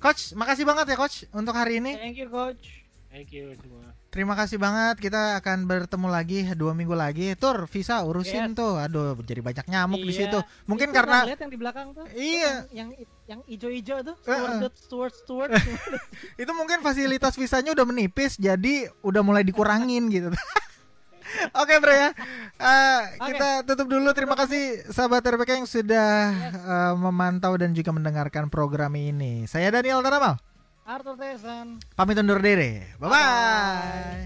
Coach, 0.00 0.32
makasih 0.32 0.64
banget 0.64 0.94
ya 0.94 0.96
coach 0.96 1.28
untuk 1.34 1.52
hari 1.52 1.84
ini. 1.84 1.98
Thank 2.00 2.16
you 2.16 2.30
coach. 2.32 2.86
Thank 3.12 3.34
you 3.36 3.52
semua. 3.60 3.97
Terima 4.08 4.32
kasih 4.32 4.56
banget. 4.56 4.96
Kita 5.04 5.36
akan 5.36 5.68
bertemu 5.68 6.08
lagi 6.08 6.40
dua 6.56 6.72
minggu 6.72 6.96
lagi. 6.96 7.36
Tur, 7.36 7.68
visa 7.68 8.00
urusin 8.00 8.52
yes. 8.52 8.56
tuh. 8.56 8.80
Aduh, 8.80 9.12
jadi 9.20 9.44
banyak 9.44 9.68
nyamuk 9.68 10.00
iya. 10.00 10.08
di 10.08 10.14
situ. 10.16 10.38
Mungkin 10.64 10.88
Itu 10.88 10.96
karena 10.96 11.18
lihat 11.28 11.40
yang 11.44 11.52
di 11.52 11.58
belakang 11.60 11.86
tuh. 11.92 12.04
Iya. 12.16 12.64
Yang 12.72 12.88
yang 13.28 13.40
ijo-ijo 13.44 13.96
tuh. 14.00 14.16
Steward, 14.24 14.74
steward, 14.80 15.12
steward. 15.12 15.50
Itu 16.40 16.52
mungkin 16.56 16.80
fasilitas 16.80 17.36
visanya 17.36 17.76
udah 17.76 17.84
menipis, 17.84 18.40
jadi 18.40 18.88
udah 19.04 19.20
mulai 19.20 19.44
dikurangin 19.44 20.08
gitu. 20.16 20.32
Oke 21.60 21.76
okay, 21.76 21.76
bro 21.76 21.92
ya, 21.92 22.08
uh, 22.08 23.04
okay. 23.20 23.36
kita 23.36 23.48
tutup 23.68 23.92
dulu. 23.92 24.08
Terima 24.16 24.32
kasih 24.32 24.88
sahabat 24.88 25.20
RPK 25.20 25.60
yang 25.60 25.68
sudah 25.68 26.32
yes. 26.32 26.56
uh, 26.64 26.94
memantau 26.96 27.52
dan 27.60 27.76
juga 27.76 27.92
mendengarkan 27.92 28.48
program 28.48 28.96
ini. 28.96 29.44
Saya 29.44 29.68
Daniel 29.68 30.00
Taramal. 30.00 30.40
Arthur 30.88 31.20
Tesan. 31.20 31.84
Pamit 31.92 32.16
undur 32.16 32.40
diri. 32.40 32.80
Bye 32.96 33.12
bye. 33.12 34.24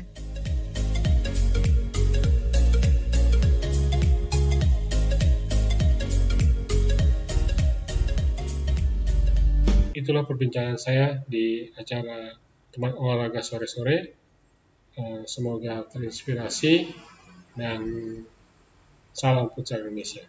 Itulah 9.90 10.22
perbincangan 10.22 10.78
saya 10.78 11.18
di 11.26 11.66
acara 11.74 12.30
teman 12.70 12.94
olahraga 12.94 13.42
sore-sore. 13.42 14.14
Eh, 14.94 15.26
semoga 15.26 15.82
terinspirasi 15.90 16.94
dan 17.58 17.82
salam 19.10 19.50
futsal 19.50 19.82
Indonesia. 19.82 20.22